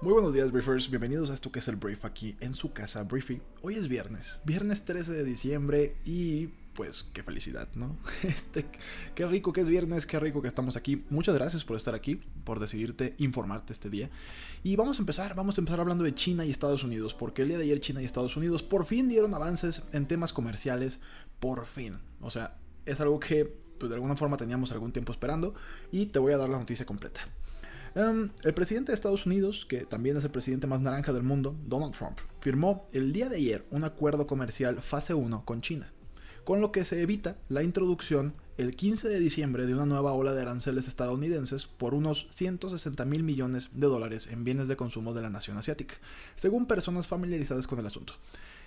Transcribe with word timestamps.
Muy 0.00 0.12
buenos 0.12 0.34
días, 0.34 0.50
Briefers. 0.50 0.90
Bienvenidos 0.90 1.30
a 1.30 1.34
esto 1.34 1.52
que 1.52 1.60
es 1.60 1.68
el 1.68 1.76
Brief 1.76 2.04
aquí 2.04 2.34
en 2.40 2.54
su 2.54 2.72
casa, 2.72 3.04
Briefy. 3.04 3.40
Hoy 3.60 3.76
es 3.76 3.88
viernes, 3.88 4.40
viernes 4.44 4.84
13 4.84 5.12
de 5.12 5.24
diciembre 5.24 5.96
y 6.04 6.48
pues 6.74 7.04
qué 7.12 7.22
felicidad, 7.22 7.68
¿no? 7.74 7.96
Este, 8.22 8.66
qué 9.14 9.26
rico 9.26 9.52
que 9.52 9.60
es 9.60 9.68
viernes, 9.68 10.06
qué 10.06 10.18
rico 10.18 10.42
que 10.42 10.48
estamos 10.48 10.76
aquí. 10.76 11.04
Muchas 11.10 11.34
gracias 11.34 11.64
por 11.64 11.76
estar 11.76 11.94
aquí, 11.94 12.16
por 12.44 12.58
decidirte 12.58 13.14
informarte 13.18 13.72
este 13.72 13.90
día. 13.90 14.10
Y 14.62 14.76
vamos 14.76 14.98
a 14.98 15.02
empezar, 15.02 15.34
vamos 15.34 15.58
a 15.58 15.60
empezar 15.60 15.80
hablando 15.80 16.02
de 16.02 16.14
China 16.14 16.44
y 16.44 16.50
Estados 16.50 16.82
Unidos, 16.82 17.14
porque 17.14 17.42
el 17.42 17.48
día 17.48 17.58
de 17.58 17.64
ayer 17.64 17.80
China 17.80 18.02
y 18.02 18.04
Estados 18.04 18.36
Unidos 18.36 18.62
por 18.62 18.84
fin 18.86 19.08
dieron 19.08 19.34
avances 19.34 19.84
en 19.92 20.06
temas 20.06 20.32
comerciales, 20.32 21.00
por 21.38 21.66
fin. 21.66 22.00
O 22.20 22.30
sea, 22.30 22.56
es 22.86 23.00
algo 23.00 23.20
que 23.20 23.44
pues, 23.78 23.90
de 23.90 23.96
alguna 23.96 24.16
forma 24.16 24.36
teníamos 24.36 24.72
algún 24.72 24.92
tiempo 24.92 25.12
esperando 25.12 25.54
y 25.90 26.06
te 26.06 26.18
voy 26.18 26.32
a 26.32 26.38
dar 26.38 26.48
la 26.48 26.58
noticia 26.58 26.86
completa. 26.86 27.20
Um, 27.94 28.30
el 28.42 28.54
presidente 28.54 28.90
de 28.90 28.94
Estados 28.94 29.26
Unidos, 29.26 29.66
que 29.66 29.84
también 29.84 30.16
es 30.16 30.24
el 30.24 30.30
presidente 30.30 30.66
más 30.66 30.80
naranja 30.80 31.12
del 31.12 31.24
mundo, 31.24 31.54
Donald 31.66 31.94
Trump, 31.94 32.18
firmó 32.40 32.86
el 32.92 33.12
día 33.12 33.28
de 33.28 33.36
ayer 33.36 33.66
un 33.70 33.84
acuerdo 33.84 34.26
comercial 34.26 34.80
fase 34.80 35.12
1 35.12 35.44
con 35.44 35.60
China, 35.60 35.92
con 36.44 36.62
lo 36.62 36.72
que 36.72 36.86
se 36.86 37.02
evita 37.02 37.36
la 37.50 37.62
introducción 37.62 38.34
el 38.56 38.76
15 38.76 39.08
de 39.08 39.18
diciembre 39.18 39.66
de 39.66 39.74
una 39.74 39.84
nueva 39.84 40.12
ola 40.12 40.32
de 40.32 40.40
aranceles 40.40 40.88
estadounidenses 40.88 41.66
por 41.66 41.92
unos 41.92 42.28
160 42.30 43.04
mil 43.04 43.22
millones 43.24 43.68
de 43.74 43.86
dólares 43.86 44.26
en 44.28 44.44
bienes 44.44 44.68
de 44.68 44.76
consumo 44.76 45.12
de 45.12 45.20
la 45.20 45.30
nación 45.30 45.58
asiática, 45.58 45.96
según 46.34 46.66
personas 46.66 47.06
familiarizadas 47.06 47.66
con 47.66 47.78
el 47.78 47.86
asunto. 47.86 48.14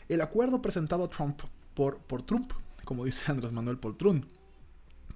El 0.08 0.22
acuerdo 0.22 0.62
presentado 0.62 1.04
a 1.04 1.10
Trump 1.10 1.42
por, 1.74 1.98
por 1.98 2.22
Trump, 2.22 2.52
como 2.84 3.06
dice 3.06 3.32
Andrés 3.32 3.52
Manuel 3.52 3.80
Poltrún, 3.80 4.28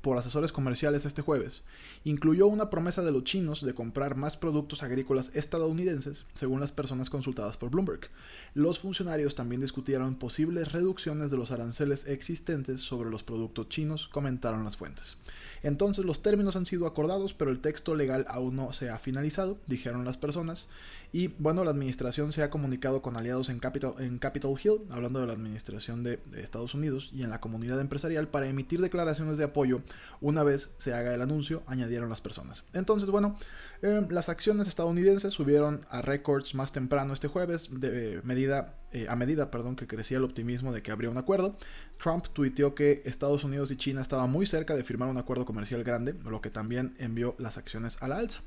por 0.01 0.17
asesores 0.17 0.51
comerciales 0.51 1.05
este 1.05 1.21
jueves, 1.21 1.63
incluyó 2.03 2.47
una 2.47 2.69
promesa 2.69 3.01
de 3.01 3.11
los 3.11 3.23
chinos 3.23 3.65
de 3.65 3.73
comprar 3.73 4.15
más 4.15 4.37
productos 4.37 4.83
agrícolas 4.83 5.31
estadounidenses, 5.35 6.25
según 6.33 6.59
las 6.59 6.71
personas 6.71 7.09
consultadas 7.09 7.57
por 7.57 7.69
Bloomberg. 7.69 8.09
Los 8.53 8.79
funcionarios 8.79 9.35
también 9.35 9.61
discutieron 9.61 10.15
posibles 10.15 10.71
reducciones 10.71 11.31
de 11.31 11.37
los 11.37 11.51
aranceles 11.51 12.07
existentes 12.07 12.81
sobre 12.81 13.09
los 13.09 13.23
productos 13.23 13.69
chinos, 13.69 14.07
comentaron 14.07 14.63
las 14.63 14.77
fuentes. 14.77 15.17
Entonces 15.63 16.05
los 16.05 16.21
términos 16.21 16.55
han 16.55 16.65
sido 16.65 16.87
acordados, 16.87 17.33
pero 17.33 17.51
el 17.51 17.59
texto 17.59 17.95
legal 17.95 18.25
aún 18.29 18.55
no 18.55 18.73
se 18.73 18.89
ha 18.89 18.99
finalizado, 18.99 19.57
dijeron 19.67 20.05
las 20.05 20.17
personas. 20.17 20.67
Y 21.11 21.29
bueno, 21.39 21.63
la 21.63 21.71
administración 21.71 22.31
se 22.31 22.43
ha 22.43 22.51
comunicado 22.51 23.01
con 23.01 23.17
aliados 23.17 23.49
en 23.49 23.59
Capitol, 23.59 24.59
Hill, 24.63 24.81
hablando 24.91 25.19
de 25.19 25.27
la 25.27 25.33
administración 25.33 26.03
de, 26.03 26.19
Estados 26.37 26.75
Unidos 26.75 27.09
y 27.13 27.23
en 27.23 27.31
la 27.31 27.41
comunidad 27.41 27.81
empresarial, 27.81 28.27
para 28.27 28.47
emitir 28.47 28.79
declaraciones 28.79 29.37
de 29.37 29.45
apoyo 29.45 29.81
una 30.21 30.43
vez 30.43 30.71
se 30.77 30.93
haga 30.93 31.13
el 31.13 31.21
anuncio, 31.21 31.63
añadieron 31.65 32.09
las 32.09 32.21
personas. 32.21 32.63
Entonces, 32.73 33.09
bueno, 33.09 33.35
eh, 33.81 34.05
las 34.09 34.29
acciones 34.29 34.67
estadounidenses 34.67 35.33
subieron 35.33 35.85
a 35.89 36.01
récords 36.01 36.53
más 36.53 36.71
temprano 36.71 37.13
este 37.13 37.27
jueves, 37.27 37.69
de 37.71 38.21
medida, 38.23 38.75
eh, 38.91 39.07
a 39.09 39.15
medida 39.15 39.51
perdón, 39.51 39.75
que 39.75 39.87
crecía 39.87 40.17
el 40.17 40.23
optimismo 40.23 40.73
de 40.73 40.81
que 40.81 40.91
habría 40.91 41.09
un 41.09 41.17
acuerdo. 41.17 41.55
Trump 42.01 42.25
tuiteó 42.33 42.75
que 42.75 43.01
Estados 43.05 43.43
Unidos 43.43 43.71
y 43.71 43.77
China 43.77 44.01
estaban 44.01 44.29
muy 44.29 44.45
cerca 44.45 44.75
de 44.75 44.83
firmar 44.83 45.09
un 45.09 45.17
acuerdo 45.17 45.45
comercial 45.45 45.83
grande, 45.83 46.15
lo 46.23 46.41
que 46.41 46.49
también 46.49 46.93
envió 46.97 47.35
las 47.37 47.57
acciones 47.57 47.97
a 48.01 48.07
la 48.07 48.17
alza. 48.17 48.41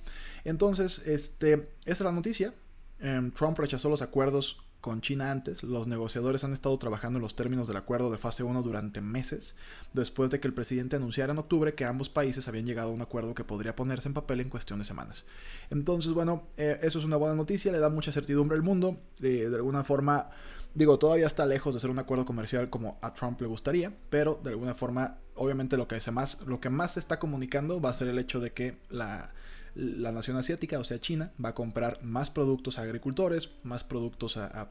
Entonces, 0.44 1.00
este, 1.06 1.68
esa 1.84 1.92
es 1.92 2.00
la 2.00 2.12
noticia. 2.12 2.54
Eh, 3.00 3.30
Trump 3.34 3.58
rechazó 3.58 3.88
los 3.88 4.02
acuerdos 4.02 4.58
con 4.82 5.00
China 5.00 5.30
antes, 5.30 5.62
los 5.62 5.86
negociadores 5.86 6.42
han 6.42 6.52
estado 6.52 6.76
trabajando 6.76 7.18
en 7.18 7.22
los 7.22 7.36
términos 7.36 7.68
del 7.68 7.76
acuerdo 7.76 8.10
de 8.10 8.18
fase 8.18 8.42
1 8.42 8.62
durante 8.62 9.00
meses, 9.00 9.54
después 9.92 10.28
de 10.30 10.40
que 10.40 10.48
el 10.48 10.54
presidente 10.54 10.96
anunciara 10.96 11.32
en 11.32 11.38
octubre 11.38 11.74
que 11.74 11.84
ambos 11.84 12.10
países 12.10 12.48
habían 12.48 12.66
llegado 12.66 12.90
a 12.90 12.92
un 12.92 13.00
acuerdo 13.00 13.32
que 13.32 13.44
podría 13.44 13.76
ponerse 13.76 14.08
en 14.08 14.14
papel 14.14 14.40
en 14.40 14.50
cuestión 14.50 14.80
de 14.80 14.84
semanas. 14.84 15.24
Entonces, 15.70 16.10
bueno, 16.12 16.48
eh, 16.56 16.80
eso 16.82 16.98
es 16.98 17.04
una 17.04 17.16
buena 17.16 17.36
noticia, 17.36 17.70
le 17.70 17.78
da 17.78 17.90
mucha 17.90 18.10
certidumbre 18.10 18.56
al 18.56 18.64
mundo, 18.64 18.98
eh, 19.20 19.46
de 19.48 19.54
alguna 19.54 19.84
forma, 19.84 20.30
digo, 20.74 20.98
todavía 20.98 21.28
está 21.28 21.46
lejos 21.46 21.74
de 21.74 21.80
ser 21.80 21.90
un 21.90 22.00
acuerdo 22.00 22.26
comercial 22.26 22.68
como 22.68 22.98
a 23.02 23.14
Trump 23.14 23.40
le 23.40 23.46
gustaría, 23.46 23.96
pero 24.10 24.40
de 24.42 24.50
alguna 24.50 24.74
forma, 24.74 25.18
obviamente 25.36 25.76
lo 25.76 25.86
que, 25.86 26.00
más, 26.10 26.44
lo 26.44 26.60
que 26.60 26.70
más 26.70 26.94
se 26.94 27.00
está 27.00 27.20
comunicando 27.20 27.80
va 27.80 27.90
a 27.90 27.94
ser 27.94 28.08
el 28.08 28.18
hecho 28.18 28.40
de 28.40 28.50
que 28.50 28.78
la 28.90 29.32
la 29.74 30.12
nación 30.12 30.36
asiática, 30.36 30.78
o 30.78 30.84
sea 30.84 31.00
China, 31.00 31.32
va 31.42 31.50
a 31.50 31.54
comprar 31.54 32.02
más 32.02 32.30
productos 32.30 32.78
a 32.78 32.82
agricultores, 32.82 33.50
más 33.62 33.84
productos 33.84 34.36
a, 34.36 34.70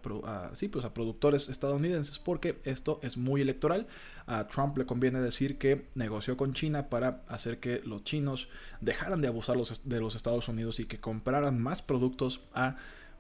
sí, 0.54 0.68
pues 0.68 0.86
a 0.86 0.94
productores 0.94 1.50
estadounidenses, 1.50 2.20
porque 2.20 2.60
esto 2.64 3.00
es 3.02 3.18
muy 3.18 3.42
electoral. 3.42 3.88
A 4.28 4.48
Trump 4.48 4.78
le 4.78 4.86
conviene 4.86 5.20
decir 5.20 5.58
que 5.58 5.88
negoció 5.96 6.38
con 6.38 6.54
China 6.54 6.90
para 6.90 7.24
hacer 7.28 7.60
que 7.60 7.82
los 7.84 8.04
chinos 8.04 8.48
dejaran 8.80 9.22
de 9.22 9.28
abusar 9.28 9.58
de 9.58 10.00
los 10.00 10.16
Estados 10.16 10.48
Unidos 10.48 10.80
y 10.80 10.86
que 10.86 11.00
compraran 11.00 11.60
más 11.60 11.82
productos 11.82 12.42
a 12.54 12.78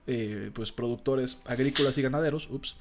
eh, 0.07 0.51
pues 0.53 0.71
productores 0.71 1.39
agrícolas 1.45 1.97
y 1.97 2.01
ganaderos. 2.01 2.47
Ups 2.49 2.75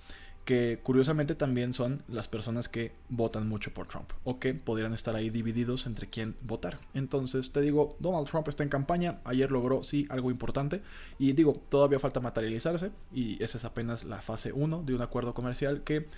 que 0.51 0.81
curiosamente 0.83 1.37
también 1.37 1.73
son 1.73 2.03
las 2.09 2.27
personas 2.27 2.69
que 2.69 2.91
votan 3.09 3.49
mucho 3.49 3.73
por 3.73 3.87
Trump 3.87 4.11
o 4.25 4.41
que 4.41 4.53
podrían 4.53 4.93
estar 4.93 5.15
ahí 5.15 5.31
divididos 5.31 5.87
entre 5.87 6.09
quién 6.09 6.35
votar. 6.43 6.81
Entonces 6.93 7.53
te 7.53 7.61
digo, 7.61 7.95
Donald 8.01 8.27
Trump 8.27 8.49
está 8.49 8.65
en 8.65 8.69
campaña, 8.69 9.21
ayer 9.23 9.53
logró 9.53 9.85
sí 9.85 10.09
algo 10.11 10.29
importante 10.29 10.83
y 11.21 11.35
digo, 11.35 11.63
todavía 11.69 12.01
falta 12.01 12.19
materializarse 12.19 12.91
y 13.15 13.41
esa 13.41 13.59
es 13.59 13.65
apenas 13.65 14.03
la 14.03 14.23
fase 14.23 14.53
1 14.53 14.83
de 14.83 14.93
un 14.93 15.03
acuerdo 15.03 15.35
comercial 15.35 15.85
que 15.85 16.09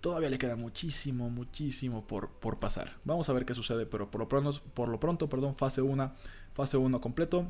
todavía 0.00 0.30
le 0.30 0.38
queda 0.38 0.56
muchísimo, 0.56 1.30
muchísimo 1.30 2.08
por, 2.08 2.30
por 2.30 2.58
pasar. 2.58 2.96
Vamos 3.04 3.28
a 3.28 3.34
ver 3.34 3.46
qué 3.46 3.54
sucede, 3.54 3.86
pero 3.86 4.10
por 4.10 4.20
lo 4.20 4.28
pronto, 4.28 4.60
por 4.74 4.88
lo 4.88 4.98
pronto 4.98 5.28
perdón, 5.28 5.54
fase 5.54 5.80
1, 5.80 6.12
fase 6.54 6.76
1 6.76 7.00
completo 7.00 7.46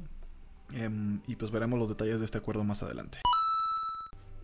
eh, 0.75 0.91
y 1.27 1.37
pues 1.37 1.51
veremos 1.51 1.79
los 1.79 1.89
detalles 1.89 2.19
de 2.19 2.27
este 2.27 2.37
acuerdo 2.37 2.63
más 2.63 2.83
adelante. 2.83 3.21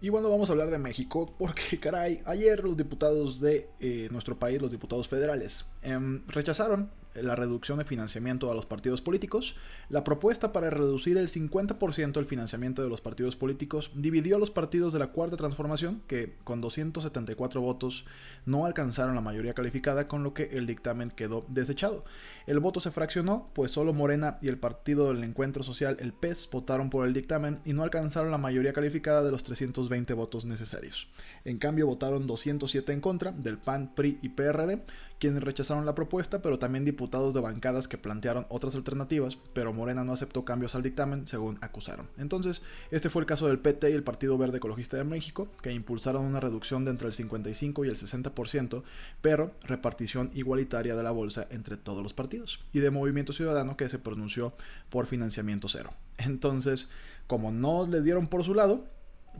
Y 0.03 0.09
bueno, 0.09 0.29
vamos 0.29 0.51
a 0.51 0.53
hablar 0.53 0.69
de 0.69 0.81
México 0.81 1.33
porque, 1.39 1.79
caray, 1.81 2.21
ayer 2.27 2.65
los 2.65 2.77
diputados 2.77 3.41
de 3.41 3.71
eh, 3.79 4.09
nuestro 4.11 4.37
país, 4.37 4.61
los 4.61 4.71
diputados 4.71 5.07
federales, 5.07 5.65
eh, 5.83 5.97
rechazaron 6.27 6.91
la 7.15 7.35
reducción 7.35 7.79
de 7.79 7.85
financiamiento 7.85 8.51
a 8.51 8.55
los 8.55 8.67
partidos 8.67 9.03
políticos. 9.03 9.57
La 9.89 10.05
propuesta 10.05 10.53
para 10.53 10.71
reducir 10.71 11.19
el 11.19 11.29
50% 11.29 12.19
el 12.19 12.27
financiamiento 12.27 12.83
de 12.83 12.89
los 12.89 13.01
partidos 13.01 13.37
políticos 13.37 13.91
dividió 13.95 14.37
a 14.37 14.39
los 14.39 14.51
partidos 14.51 14.93
de 14.93 14.99
la 14.99 15.09
Cuarta 15.09 15.37
Transformación, 15.37 16.03
que 16.07 16.37
con 16.45 16.61
274 16.61 17.61
votos 17.61 18.05
no 18.47 18.65
alcanzaron 18.65 19.15
la 19.15 19.21
mayoría 19.21 19.55
calificada, 19.55 20.09
con 20.09 20.23
lo 20.23 20.35
que 20.35 20.51
el 20.53 20.67
dictamen 20.67 21.11
quedó 21.11 21.45
desechado. 21.49 22.05
El 22.47 22.61
voto 22.61 22.81
se 22.81 22.91
fraccionó, 22.91 23.47
pues 23.55 23.71
solo 23.71 23.93
Morena 23.93 24.39
y 24.41 24.49
el 24.49 24.59
Partido 24.59 25.13
del 25.13 25.23
Encuentro 25.25 25.63
Social, 25.63 25.97
el 26.01 26.13
PES, 26.13 26.49
votaron 26.51 26.91
por 26.91 27.07
el 27.07 27.13
dictamen 27.13 27.61
y 27.65 27.73
no 27.73 27.83
alcanzaron 27.83 28.31
la 28.31 28.39
mayoría 28.39 28.73
calificada 28.73 29.23
de 29.23 29.31
los 29.31 29.43
320 29.43 30.15
votos 30.15 30.45
necesarios. 30.45 31.09
En 31.45 31.59
cambio, 31.59 31.87
votaron 31.87 32.27
207 32.27 32.93
en 32.93 33.01
contra 33.01 33.33
del 33.33 33.59
PAN, 33.59 33.95
PRI 33.95 34.19
y 34.23 34.31
PRD, 34.31 34.83
quienes 35.23 35.45
rechazaron 35.45 35.87
la 35.87 35.95
propuesta, 35.95 36.43
pero 36.43 36.59
también 36.59 36.85
diputados 36.85 37.33
de 37.33 37.41
bancadas 37.41 37.87
que 37.87 37.97
plantearon 37.97 38.45
otras 38.49 38.75
alternativas, 38.75 39.39
pero 39.53 39.73
Morena 39.73 40.03
no 40.03 40.15
aceptó 40.15 40.45
cambios 40.45 40.75
al 40.75 40.83
dictamen, 40.83 41.29
según 41.29 41.59
acusaron. 41.61 42.09
Entonces, 42.19 42.63
este 42.91 43.09
fue 43.09 43.23
el 43.23 43.27
caso 43.27 43.47
del 43.47 43.61
PT 43.61 43.91
y 43.91 43.93
el 43.93 44.03
Partido 44.03 44.37
Verde 44.37 44.57
Ecologista 44.57 44.97
de 44.97 45.05
México, 45.05 45.47
que 45.63 45.73
impulsaron 45.73 46.25
una 46.25 46.41
reducción 46.41 46.85
de 46.85 46.91
entre 46.91 47.07
el 47.07 47.13
55 47.13 47.85
y 47.85 47.89
el 47.89 47.95
60%, 47.95 48.83
pero 49.21 49.53
repartición 49.63 50.33
igualitaria 50.35 50.97
de 50.97 51.05
la 51.05 51.13
bolsa 51.13 51.47
entre 51.51 51.77
todos 51.77 52.03
los 52.03 52.15
partidos, 52.15 52.59
y 52.73 52.81
de 52.81 52.91
Movimiento 52.91 53.33
Ciudadano 53.33 53.77
que 53.77 53.89
se 53.89 54.01
pronunció 54.01 54.55
por 54.91 55.07
financiamiento 55.07 55.69
cero. 55.69 55.95
Entonces, 56.19 56.91
como 57.29 57.53
no 57.53 57.87
le 57.87 58.03
dieron 58.03 58.27
por 58.27 58.43
su 58.43 58.55
lado, 58.55 58.89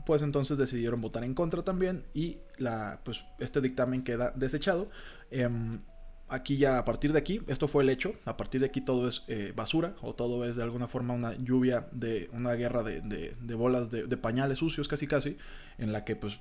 pues 0.05 0.21
entonces 0.21 0.57
decidieron 0.57 1.01
votar 1.01 1.23
en 1.23 1.33
contra 1.33 1.63
también 1.63 2.03
y 2.13 2.37
la, 2.57 2.99
pues, 3.03 3.23
este 3.39 3.61
dictamen 3.61 4.03
queda 4.03 4.31
desechado. 4.35 4.89
Em, 5.31 5.81
aquí 6.29 6.57
ya 6.57 6.77
a 6.77 6.85
partir 6.85 7.13
de 7.13 7.19
aquí, 7.19 7.41
esto 7.47 7.67
fue 7.67 7.83
el 7.83 7.89
hecho, 7.89 8.13
a 8.25 8.37
partir 8.37 8.61
de 8.61 8.67
aquí 8.67 8.81
todo 8.81 9.07
es 9.07 9.23
eh, 9.27 9.53
basura 9.55 9.95
o 10.01 10.13
todo 10.13 10.45
es 10.45 10.55
de 10.55 10.63
alguna 10.63 10.87
forma 10.87 11.13
una 11.13 11.35
lluvia 11.35 11.87
de 11.91 12.29
una 12.33 12.53
guerra 12.53 12.83
de, 12.83 13.01
de, 13.01 13.55
bolas 13.55 13.91
de, 13.91 14.07
de, 14.07 14.17
pañales 14.17 14.57
sucios 14.57 14.87
casi 14.87 15.07
casi, 15.07 15.37
en 15.77 15.93
la 15.93 16.03
que 16.05 16.15
pues 16.15 16.39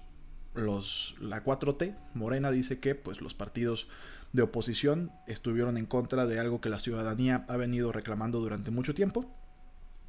los, 0.54 1.14
la 1.20 1.44
4T, 1.44 1.96
Morena 2.14 2.50
dice 2.50 2.78
que 2.78 2.94
pues 2.94 3.20
los 3.20 3.34
partidos 3.34 3.88
de 4.32 4.42
oposición 4.42 5.12
estuvieron 5.26 5.76
en 5.76 5.86
contra 5.86 6.26
de 6.26 6.38
algo 6.38 6.60
que 6.60 6.70
la 6.70 6.78
ciudadanía 6.78 7.44
ha 7.48 7.56
venido 7.56 7.92
reclamando 7.92 8.40
durante 8.40 8.70
mucho 8.70 8.94
tiempo 8.94 9.30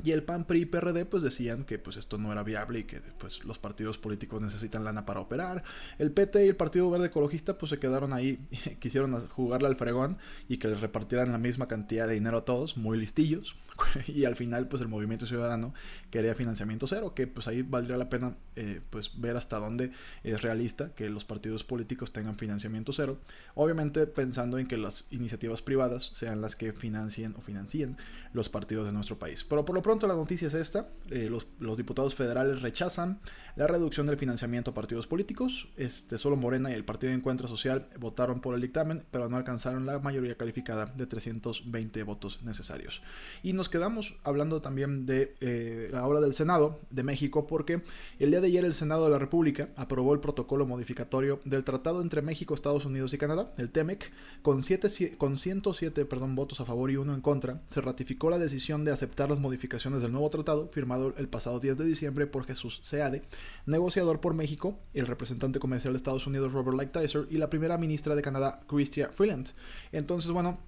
y 0.02 0.12
el 0.12 0.24
PAN, 0.24 0.46
PRI 0.46 0.62
y 0.62 0.66
PRD 0.66 1.06
pues 1.06 1.24
decían 1.24 1.64
que 1.64 1.80
pues 1.80 1.98
esto 1.98 2.18
no 2.18 2.32
era 2.32 2.44
viable 2.44 2.80
y 2.80 2.84
que 2.84 3.00
pues 3.18 3.46
los 3.46 3.60
partidos 3.60 3.98
políticos 3.98 4.42
necesitan 4.42 4.84
lana 4.84 5.06
para 5.06 5.20
operar. 5.20 5.64
El 5.98 6.12
PT 6.12 6.46
y 6.46 6.50
el 6.50 6.56
Partido 6.56 6.90
Verde 6.90 7.08
Ecologista 7.08 7.58
pues 7.58 7.70
se 7.70 7.80
quedaron 7.80 8.12
ahí, 8.12 8.38
quisieron 8.80 9.14
jugarle 9.28 9.68
al 9.68 9.76
fregón 9.76 10.18
y 10.50 10.58
que 10.58 10.68
les 10.68 10.82
repartieran 10.82 11.32
la 11.32 11.38
misma 11.38 11.68
cantidad 11.68 12.08
de 12.08 12.16
dinero 12.16 12.40
a 12.40 12.46
todos, 12.46 12.76
muy 12.76 12.98
listillos. 12.98 13.56
y 14.08 14.26
al 14.26 14.36
final 14.36 14.68
pues 14.68 14.82
el 14.82 14.88
Movimiento 14.88 15.26
Ciudadano 15.26 15.74
quería 16.12 16.36
financiamiento 16.36 16.86
cero, 16.86 17.14
que 17.16 17.28
pues 17.28 17.48
ahí 17.48 17.62
valdría 17.62 17.98
la 17.98 18.10
pena 18.10 18.36
eh, 18.56 18.82
pues 18.90 19.20
ver 19.20 19.38
hasta 19.38 19.58
dónde 19.58 19.92
es 20.24 20.42
realista 20.42 20.94
que 20.94 21.10
los 21.10 21.26
partidos 21.26 21.64
políticos 21.64 22.12
tengan 22.12 22.36
financiamiento 22.36 22.94
cero. 22.94 23.20
Obviamente 23.56 24.06
pensando 24.06 24.58
en 24.60 24.68
que 24.68 24.78
las 24.78 25.06
iniciativas 25.12 25.62
privadas 25.62 26.12
sean 26.14 26.42
las 26.42 26.56
que 26.56 26.74
financien 26.74 27.36
o 27.38 27.42
financien 27.42 27.98
los 28.34 28.50
partidos 28.50 28.88
de 28.88 28.94
nuestro 28.94 29.18
país. 29.18 29.44
Pero 29.44 29.64
por 29.64 29.76
lo 29.76 29.82
pronto 29.84 30.08
la 30.08 30.16
noticia 30.16 30.48
es 30.48 30.56
esta. 30.56 30.88
Eh, 31.12 31.30
los, 31.30 31.78
diputados 31.78 32.16
federales 32.16 32.62
rechazan 32.62 33.20
la 33.56 33.68
reducción 33.68 34.08
del 34.08 34.18
financiamiento 34.18 34.72
a 34.72 34.74
partidos 34.74 35.06
políticos. 35.06 35.68
Este, 35.78 36.18
solo 36.18 36.36
Morena 36.36 36.72
y 36.72 36.74
el 36.74 36.86
Partido 36.86 37.12
de 37.12 37.18
Encuentro 37.18 37.48
Social 37.48 37.88
votaron 38.00 38.42
por 38.42 38.56
el 38.56 38.62
dictamen, 38.62 39.04
pero 39.12 39.30
no 39.30 39.38
alcanzaron 39.38 39.86
la 39.86 40.00
mayoría 40.00 40.36
calificada 40.36 40.88
de 40.88 41.06
320 41.06 42.02
votos 42.02 42.42
necesarios. 42.42 43.04
Y 43.44 43.54
nos 43.54 43.70
quedamos 43.70 44.16
hablando 44.24 44.62
también 44.62 45.06
de 45.06 45.36
eh, 45.42 45.90
la 45.92 46.08
obra 46.08 46.20
del 46.20 46.34
Senado 46.34 46.80
de 46.90 47.04
México, 47.04 47.46
porque 47.46 47.84
el 48.18 48.32
día 48.32 48.42
de 48.42 48.48
ayer 48.48 48.66
el 48.66 48.74
Senado 48.74 49.04
de 49.04 49.12
la 49.12 49.20
República 49.20 49.70
aprobó 49.76 50.14
el 50.14 50.20
protocolo 50.20 50.66
modificatorio 50.66 51.42
del 51.46 51.64
tratado 51.64 52.02
entre 52.02 52.24
México, 52.24 52.56
Estados 52.56 52.86
Unidos 52.86 53.14
y 53.14 53.20
Canadá, 53.20 53.54
el 53.58 53.70
TEMEC, 53.70 54.12
con, 54.42 54.64
siete, 54.64 54.90
con 55.18 55.38
107 55.38 56.06
perdón, 56.06 56.36
votos 56.36 56.62
a 56.62 56.66
favor 56.66 56.90
y 56.90 56.96
uno 56.96 57.14
en 57.14 57.22
contra. 57.22 57.62
Se 57.68 57.82
ratificó 57.82 58.30
la 58.30 58.40
decisión 58.40 58.86
de 58.86 58.92
aceptar 58.92 59.30
las 59.30 59.40
modificaciones 59.40 59.73
del 59.74 60.12
nuevo 60.12 60.30
tratado 60.30 60.70
firmado 60.72 61.16
el 61.18 61.28
pasado 61.28 61.60
10 61.60 61.78
de 61.78 61.86
diciembre 61.86 62.28
por 62.28 62.46
Jesús 62.46 62.80
Seade, 62.84 63.24
negociador 63.66 64.20
por 64.20 64.36
México, 64.36 64.78
el 64.94 65.08
representante 65.08 65.58
comercial 65.58 65.94
de 65.94 65.98
Estados 65.98 66.28
Unidos 66.28 66.54
Robert 66.54 66.78
Lighthizer 66.78 67.26
y 67.32 67.38
la 67.38 67.50
primera 67.50 67.80
ministra 67.80 68.14
de 68.14 68.22
Canadá 68.22 68.62
Chrystia 68.68 69.10
Freeland. 69.10 69.50
Entonces, 69.92 70.30
bueno, 70.30 70.60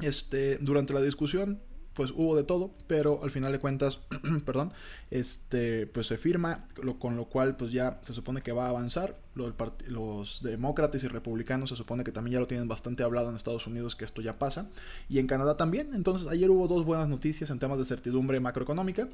este, 0.00 0.58
durante 0.58 0.92
la 0.92 1.02
discusión 1.02 1.62
pues 1.96 2.10
hubo 2.14 2.36
de 2.36 2.44
todo, 2.44 2.70
pero 2.86 3.20
al 3.24 3.30
final 3.30 3.52
de 3.52 3.58
cuentas, 3.58 4.00
perdón, 4.44 4.74
este, 5.10 5.86
pues 5.86 6.06
se 6.06 6.18
firma, 6.18 6.68
con 6.98 7.16
lo 7.16 7.24
cual 7.24 7.56
pues 7.56 7.72
ya 7.72 8.00
se 8.02 8.12
supone 8.12 8.42
que 8.42 8.52
va 8.52 8.66
a 8.66 8.68
avanzar. 8.68 9.18
Los, 9.34 9.54
los, 9.86 10.42
demócratas 10.42 11.04
y 11.04 11.08
republicanos 11.08 11.70
se 11.70 11.76
supone 11.76 12.04
que 12.04 12.12
también 12.12 12.34
ya 12.34 12.40
lo 12.40 12.46
tienen 12.46 12.68
bastante 12.68 13.02
hablado 13.02 13.30
en 13.30 13.36
Estados 13.36 13.66
Unidos 13.66 13.96
que 13.96 14.04
esto 14.04 14.20
ya 14.20 14.38
pasa. 14.38 14.70
Y 15.08 15.18
en 15.20 15.26
Canadá 15.26 15.56
también. 15.56 15.94
Entonces 15.94 16.28
ayer 16.28 16.50
hubo 16.50 16.68
dos 16.68 16.84
buenas 16.84 17.08
noticias 17.08 17.48
en 17.48 17.58
temas 17.58 17.78
de 17.78 17.86
certidumbre 17.86 18.40
macroeconómica, 18.40 19.08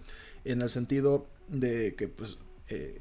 en 0.44 0.60
el 0.60 0.68
sentido 0.68 1.28
de 1.48 1.94
que 1.94 2.08
pues... 2.08 2.36
Eh, 2.68 3.00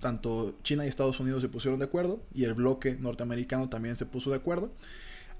tanto 0.00 0.58
China 0.62 0.84
y 0.84 0.88
Estados 0.88 1.18
Unidos 1.18 1.40
se 1.40 1.48
pusieron 1.48 1.78
de 1.78 1.86
acuerdo 1.86 2.20
y 2.34 2.44
el 2.44 2.52
bloque 2.52 2.94
norteamericano 2.94 3.70
también 3.70 3.96
se 3.96 4.04
puso 4.04 4.28
de 4.28 4.36
acuerdo. 4.36 4.70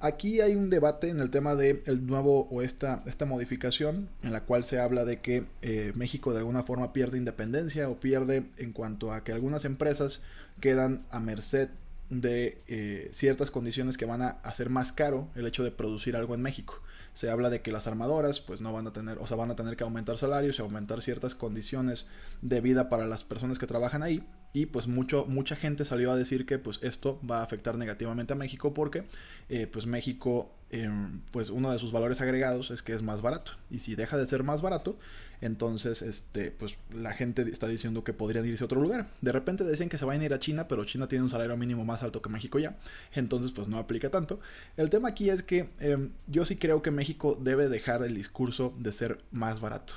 Aquí 0.05 0.43
hay 0.43 0.55
un 0.55 0.69
debate 0.69 1.09
en 1.09 1.19
el 1.19 1.31
tema 1.31 1.55
de 1.55 1.83
el 1.87 2.06
nuevo 2.06 2.47
o 2.51 2.61
esta, 2.61 3.03
esta 3.06 3.25
modificación 3.25 4.11
en 4.23 4.35
la 4.35 4.43
cual 4.43 4.62
se 4.62 4.79
habla 4.79 5.06
de 5.06 5.23
que 5.23 5.47
eh, 5.62 5.93
México 5.95 6.35
de 6.35 6.41
alguna 6.41 6.62
forma 6.62 6.93
pierde 6.93 7.17
independencia 7.17 7.89
o 7.89 7.99
pierde 7.99 8.45
en 8.59 8.73
cuanto 8.73 9.12
a 9.12 9.25
que 9.25 9.33
algunas 9.33 9.65
empresas 9.65 10.23
quedan 10.61 11.06
a 11.11 11.21
merced 11.21 11.71
de 12.11 12.61
eh, 12.69 13.09
ciertas 13.15 13.51
condiciones 13.51 13.97
que 13.97 14.05
van 14.05 14.21
a 14.21 14.29
hacer 14.43 14.69
más 14.69 14.93
caro 14.93 15.31
el 15.37 15.47
hecho 15.47 15.65
de 15.65 15.71
producir 15.71 16.17
algo 16.17 16.35
en 16.35 16.43
México. 16.43 16.83
Se 17.15 17.31
habla 17.31 17.49
de 17.49 17.62
que 17.62 17.73
las 17.73 17.87
armadoras 17.87 18.43
pues 18.43 18.61
no 18.61 18.75
van 18.75 18.87
a 18.87 18.93
tener, 18.93 19.17
o 19.17 19.27
sea, 19.27 19.39
van 19.39 19.53
a 19.53 19.56
tener 19.56 19.75
que 19.75 19.85
aumentar 19.85 20.19
salarios 20.19 20.59
y 20.59 20.61
aumentar 20.61 21.01
ciertas 21.01 21.35
condiciones 21.35 22.09
de 22.43 22.61
vida 22.61 22.91
para 22.91 23.06
las 23.06 23.25
personas 23.25 23.59
que 23.59 23.67
trabajan 23.67 24.03
ahí 24.03 24.23
y 24.55 24.67
pues 24.67 24.87
mucho, 24.87 25.27
mucha 25.27 25.56
gente 25.56 25.85
salió 25.85 26.12
a 26.12 26.17
decir 26.17 26.47
que 26.47 26.61
pues 26.61 26.79
esto 26.83 27.21
va 27.29 27.41
a 27.41 27.43
afectar 27.43 27.77
negativamente 27.77 28.33
a 28.35 28.37
México 28.37 28.73
porque 28.73 29.03
eh, 29.49 29.67
pues 29.67 29.85
México 29.87 30.49
em, 30.71 31.23
pues 31.33 31.51
uno 31.51 31.73
de 31.73 31.79
sus 31.81 31.91
valores 31.91 32.21
agregados 32.21 32.71
es 32.71 32.81
que 32.81 32.93
es 32.93 33.03
más 33.03 33.21
barato. 33.21 33.53
Y 33.69 33.81
si 33.81 33.97
deja 33.97 34.17
de 34.17 34.25
ser 34.25 34.45
más 34.45 34.62
barato 34.62 34.97
entonces 35.41 36.03
este 36.03 36.53
pues 36.53 36.77
la 36.93 37.12
gente 37.12 37.43
está 37.43 37.67
diciendo 37.67 38.05
que 38.05 38.12
podrían 38.12 38.47
irse 38.47 38.62
a 38.62 38.67
otro 38.67 38.81
lugar. 38.81 39.09
De 39.23 39.33
repente 39.33 39.65
decían 39.65 39.89
que 39.89 39.99
se 39.99 40.05
van 40.05 40.21
a 40.21 40.25
ir 40.25 40.33
a 40.33 40.39
China 40.39 40.69
pero 40.69 40.85
China 40.85 41.09
tiene 41.09 41.25
un 41.25 41.31
salario 41.31 41.56
mínimo 41.56 41.85
más 41.85 42.05
alto 42.05 42.23
que 42.23 42.31
México 42.31 42.61
ya. 42.61 42.79
Entonces 43.12 43.51
pues 43.51 43.67
no 43.67 43.79
aplica 43.79 44.09
tanto. 44.09 44.39
El 44.77 44.89
tema 44.89 45.09
aquí 45.09 45.31
es 45.31 45.43
que 45.43 45.69
em, 45.81 46.12
yo 46.29 46.45
sí 46.45 46.55
creo 46.55 46.81
que 46.81 46.93
México 46.93 47.37
debe 47.41 47.69
dejar 47.69 48.05
el 48.05 48.15
discurso 48.15 48.73
de 48.79 48.93
ser 48.93 49.19
más 49.33 49.59
barato. 49.59 49.95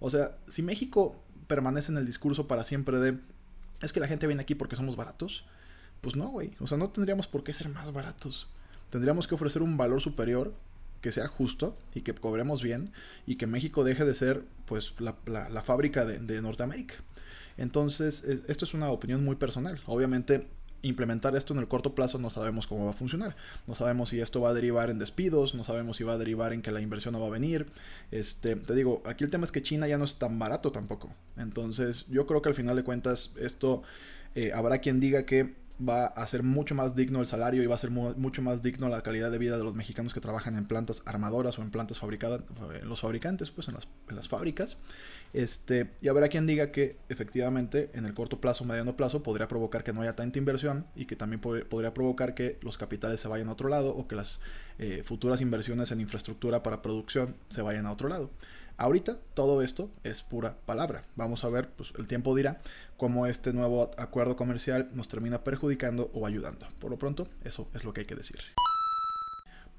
O 0.00 0.10
sea 0.10 0.36
si 0.48 0.62
México 0.62 1.22
permanece 1.46 1.92
en 1.92 1.98
el 1.98 2.06
discurso 2.06 2.48
para 2.48 2.64
siempre 2.64 2.98
de 2.98 3.18
es 3.80 3.92
que 3.92 4.00
la 4.00 4.06
gente 4.06 4.26
viene 4.26 4.42
aquí 4.42 4.54
porque 4.54 4.76
somos 4.76 4.96
baratos. 4.96 5.44
Pues 6.00 6.16
no, 6.16 6.28
güey. 6.28 6.52
O 6.60 6.66
sea, 6.66 6.78
no 6.78 6.88
tendríamos 6.90 7.26
por 7.26 7.44
qué 7.44 7.52
ser 7.52 7.68
más 7.68 7.92
baratos. 7.92 8.48
Tendríamos 8.90 9.28
que 9.28 9.34
ofrecer 9.34 9.62
un 9.62 9.76
valor 9.76 10.00
superior 10.00 10.54
que 11.00 11.12
sea 11.12 11.28
justo 11.28 11.78
y 11.94 12.02
que 12.02 12.14
cobremos 12.14 12.62
bien 12.62 12.92
y 13.26 13.36
que 13.36 13.46
México 13.46 13.84
deje 13.84 14.04
de 14.04 14.14
ser 14.14 14.44
pues 14.66 14.94
la, 14.98 15.62
fábrica 15.62 16.04
de, 16.04 16.18
de, 16.18 16.42
Norteamérica. 16.42 16.94
Entonces, 17.56 18.24
esto 18.24 18.64
es 18.64 18.74
una 18.74 18.90
opinión 18.90 19.24
muy 19.24 19.36
personal. 19.36 19.80
Obviamente 19.86 20.48
implementar 20.82 21.36
esto 21.36 21.52
en 21.52 21.60
el 21.60 21.68
corto 21.68 21.94
plazo 21.94 22.18
no 22.18 22.30
sabemos 22.30 22.66
cómo 22.66 22.84
va 22.84 22.90
a 22.90 22.94
funcionar. 22.94 23.36
No 23.66 23.74
sabemos 23.74 24.10
si 24.10 24.20
esto 24.20 24.40
va 24.40 24.50
a 24.50 24.54
derivar 24.54 24.90
en 24.90 24.98
despidos, 24.98 25.54
no 25.54 25.64
sabemos 25.64 25.96
si 25.96 26.04
va 26.04 26.14
a 26.14 26.18
derivar 26.18 26.52
en 26.52 26.62
que 26.62 26.72
la 26.72 26.80
inversión 26.80 27.12
no 27.12 27.20
va 27.20 27.26
a 27.26 27.30
venir. 27.30 27.66
Este, 28.10 28.56
te 28.56 28.74
digo, 28.74 29.02
aquí 29.04 29.24
el 29.24 29.30
tema 29.30 29.44
es 29.44 29.52
que 29.52 29.62
China 29.62 29.86
ya 29.88 29.98
no 29.98 30.04
es 30.04 30.16
tan 30.16 30.38
barato 30.38 30.72
tampoco. 30.72 31.12
Entonces, 31.36 32.06
yo 32.08 32.26
creo 32.26 32.42
que 32.42 32.48
al 32.48 32.54
final 32.54 32.76
de 32.76 32.84
cuentas 32.84 33.34
esto 33.40 33.82
eh, 34.34 34.52
habrá 34.54 34.78
quien 34.78 35.00
diga 35.00 35.26
que 35.26 35.54
va 35.86 36.06
a 36.06 36.26
ser 36.26 36.42
mucho 36.42 36.74
más 36.74 36.94
digno 36.94 37.20
el 37.20 37.26
salario 37.26 37.62
y 37.62 37.66
va 37.66 37.74
a 37.74 37.78
ser 37.78 37.90
mucho 37.90 38.42
más 38.42 38.62
digno 38.62 38.88
la 38.88 39.02
calidad 39.02 39.30
de 39.30 39.38
vida 39.38 39.56
de 39.56 39.64
los 39.64 39.74
mexicanos 39.74 40.14
que 40.14 40.20
trabajan 40.20 40.56
en 40.56 40.66
plantas 40.66 41.02
armadoras 41.06 41.58
o 41.58 41.62
en 41.62 41.70
plantas 41.70 41.98
fabricadas, 41.98 42.42
en 42.80 42.88
los 42.88 43.00
fabricantes, 43.00 43.50
pues 43.50 43.68
en 43.68 43.74
las, 43.74 44.28
fábricas. 44.28 44.78
Este, 45.32 45.90
y 46.00 46.08
habrá 46.08 46.28
quien 46.28 46.46
diga 46.46 46.70
que 46.72 46.98
efectivamente 47.08 47.90
en 47.94 48.04
el 48.04 48.14
corto 48.14 48.40
plazo, 48.40 48.64
mediano 48.64 48.96
plazo, 48.96 49.22
podría 49.22 49.48
provocar 49.48 49.82
que 49.84 49.92
no 49.92 50.02
haya 50.02 50.16
tanta 50.16 50.38
inversión 50.38 50.86
y 50.94 51.06
que 51.06 51.16
también 51.16 51.40
podría 51.40 51.94
provocar 51.94 52.34
que 52.34 52.58
los 52.62 52.76
capitales 52.78 53.20
se 53.20 53.28
vayan 53.28 53.48
a 53.48 53.52
otro 53.52 53.68
lado 53.68 53.96
o 53.96 54.06
que 54.06 54.16
las 54.16 54.40
eh, 54.78 55.02
futuras 55.04 55.40
inversiones 55.40 55.90
en 55.92 56.00
infraestructura 56.00 56.62
para 56.62 56.82
producción 56.82 57.36
se 57.48 57.62
vayan 57.62 57.86
a 57.86 57.92
otro 57.92 58.08
lado. 58.08 58.30
Ahorita 58.80 59.18
todo 59.34 59.60
esto 59.60 59.90
es 60.04 60.22
pura 60.22 60.56
palabra. 60.64 61.04
Vamos 61.14 61.44
a 61.44 61.50
ver, 61.50 61.68
pues 61.68 61.92
el 61.98 62.06
tiempo 62.06 62.34
dirá 62.34 62.62
cómo 62.96 63.26
este 63.26 63.52
nuevo 63.52 63.90
acuerdo 63.98 64.36
comercial 64.36 64.88
nos 64.94 65.06
termina 65.06 65.44
perjudicando 65.44 66.10
o 66.14 66.26
ayudando. 66.26 66.66
Por 66.78 66.90
lo 66.90 66.98
pronto, 66.98 67.28
eso 67.44 67.68
es 67.74 67.84
lo 67.84 67.92
que 67.92 68.00
hay 68.00 68.06
que 68.06 68.14
decir. 68.14 68.38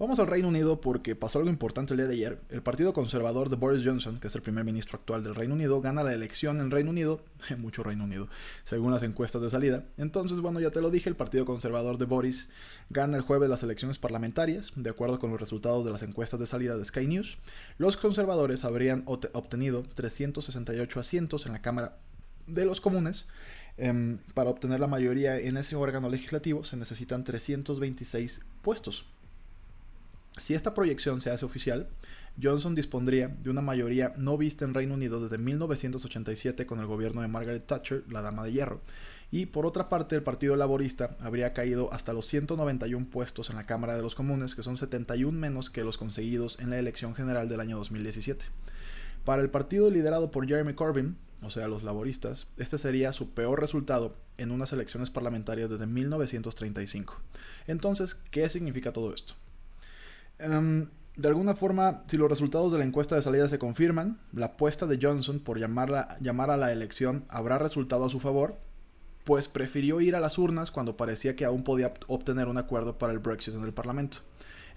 Vamos 0.02 0.18
al 0.18 0.26
Reino 0.26 0.48
Unido 0.48 0.82
porque 0.82 1.16
pasó 1.16 1.38
algo 1.38 1.52
importante 1.52 1.94
el 1.94 1.98
día 1.98 2.08
de 2.08 2.16
ayer. 2.16 2.42
El 2.50 2.64
Partido 2.64 2.92
Conservador 2.92 3.50
de 3.50 3.56
Boris 3.56 3.86
Johnson, 3.86 4.20
que 4.20 4.30
es 4.30 4.36
el 4.36 4.42
primer 4.42 4.64
ministro 4.64 4.98
actual 4.98 5.24
del 5.24 5.36
Reino 5.36 5.54
Unido, 5.54 5.80
gana 5.80 6.02
la 6.02 6.12
elección 6.12 6.60
en 6.60 6.72
Reino 6.72 6.90
Unido, 6.90 7.24
mucho 7.60 7.84
Reino 7.84 8.06
Unido, 8.06 8.28
según 8.64 8.92
las 8.92 9.04
encuestas 9.04 9.44
de 9.44 9.52
salida. 9.52 9.86
Entonces, 9.98 10.40
bueno, 10.40 10.60
ya 10.60 10.72
te 10.72 10.82
lo 10.82 10.90
dije, 10.90 11.08
el 11.08 11.16
Partido 11.16 11.46
Conservador 11.46 12.00
de 12.00 12.06
Boris 12.06 12.50
gana 12.90 13.16
el 13.16 13.22
jueves 13.22 13.48
las 13.48 13.62
elecciones 13.62 14.00
parlamentarias, 14.00 14.72
de 14.76 14.90
acuerdo 14.90 15.20
con 15.20 15.30
los 15.30 15.40
resultados 15.40 15.86
de 15.86 15.92
las 15.92 16.02
encuestas 16.02 16.40
de 16.40 16.48
salida 16.48 16.76
de 16.78 16.84
Sky 16.84 17.06
News. 17.06 17.38
Los 17.78 17.96
conservadores 17.96 18.66
habrían 18.66 19.04
obtenido 19.06 19.84
368 19.84 21.00
asientos 21.00 21.46
en 21.46 21.52
la 21.52 21.62
Cámara 21.62 22.00
de 22.48 22.66
los 22.66 22.82
Comunes. 22.82 23.28
Em, 23.78 24.18
para 24.34 24.50
obtener 24.50 24.80
la 24.80 24.88
mayoría 24.88 25.38
en 25.38 25.58
ese 25.58 25.76
órgano 25.76 26.10
legislativo 26.10 26.64
se 26.64 26.76
necesitan 26.76 27.24
326 27.24 28.42
puestos 28.64 29.06
Si 30.38 30.54
esta 30.54 30.74
proyección 30.74 31.20
se 31.20 31.30
hace 31.30 31.46
oficial, 31.46 31.90
Johnson 32.42 32.74
dispondría 32.74 33.28
de 33.28 33.50
una 33.50 33.62
mayoría 33.62 34.14
no 34.18 34.38
vista 34.38 34.64
en 34.64 34.74
Reino 34.74 34.94
Unido 34.94 35.22
desde 35.22 35.38
1987 35.38 36.66
con 36.66 36.80
el 36.80 36.86
gobierno 36.86 37.22
de 37.22 37.28
Margaret 37.28 37.66
Thatcher, 37.68 38.06
la 38.10 38.22
Dama 38.22 38.44
de 38.44 38.54
Hierro, 38.54 38.82
y 39.30 39.48
por 39.48 39.66
otra 39.66 39.90
parte 39.90 40.16
el 40.16 40.24
Partido 40.24 40.56
Laborista 40.56 41.18
habría 41.20 41.54
caído 41.54 41.92
hasta 41.94 42.14
los 42.14 42.26
191 42.28 43.08
puestos 43.10 43.50
en 43.50 43.58
la 43.58 43.64
Cámara 43.64 43.96
de 43.96 44.02
los 44.02 44.16
Comunes, 44.16 44.56
que 44.56 44.64
son 44.64 44.78
71 44.78 45.38
menos 45.38 45.70
que 45.70 45.84
los 45.84 45.98
conseguidos 45.98 46.60
en 46.60 46.70
la 46.70 46.80
elección 46.80 47.14
general 47.14 47.50
del 47.50 47.60
año 47.60 47.78
2017. 47.78 48.46
Para 49.26 49.42
el 49.42 49.50
partido 49.50 49.90
liderado 49.90 50.32
por 50.32 50.48
Jeremy 50.48 50.74
Corbyn, 50.74 51.18
o 51.44 51.50
sea, 51.50 51.68
los 51.68 51.84
laboristas, 51.84 52.48
este 52.58 52.78
sería 52.78 53.14
su 53.14 53.32
peor 53.32 53.60
resultado 53.60 54.16
en 54.38 54.52
unas 54.52 54.74
elecciones 54.74 55.10
parlamentarias 55.10 55.70
desde 55.70 55.88
1935. 55.88 57.18
Entonces, 57.68 58.16
¿qué 58.16 58.48
significa 58.48 58.94
todo 58.94 59.14
esto? 59.14 59.34
Um, 60.48 60.88
de 61.16 61.28
alguna 61.28 61.56
forma, 61.56 62.04
si 62.08 62.18
los 62.18 62.30
resultados 62.30 62.72
de 62.72 62.80
la 62.80 62.86
encuesta 62.86 63.16
de 63.16 63.22
salida 63.22 63.48
se 63.50 63.60
confirman, 63.60 64.20
la 64.34 64.48
apuesta 64.48 64.86
de 64.86 64.98
Johnson 65.02 65.40
por 65.40 65.60
llamar 65.60 65.92
a 66.52 66.58
la 66.58 66.72
elección 66.72 67.26
habrá 67.30 67.58
resultado 67.58 68.06
a 68.06 68.10
su 68.10 68.20
favor, 68.20 68.58
pues 69.24 69.48
prefirió 69.48 70.02
ir 70.02 70.16
a 70.16 70.20
las 70.20 70.38
urnas 70.38 70.72
cuando 70.72 70.98
parecía 70.98 71.36
que 71.36 71.46
aún 71.46 71.64
podía 71.64 71.94
obtener 72.08 72.48
un 72.48 72.58
acuerdo 72.58 72.98
para 72.98 73.14
el 73.14 73.20
Brexit 73.20 73.56
en 73.56 73.64
el 73.64 73.74
Parlamento. 73.74 74.20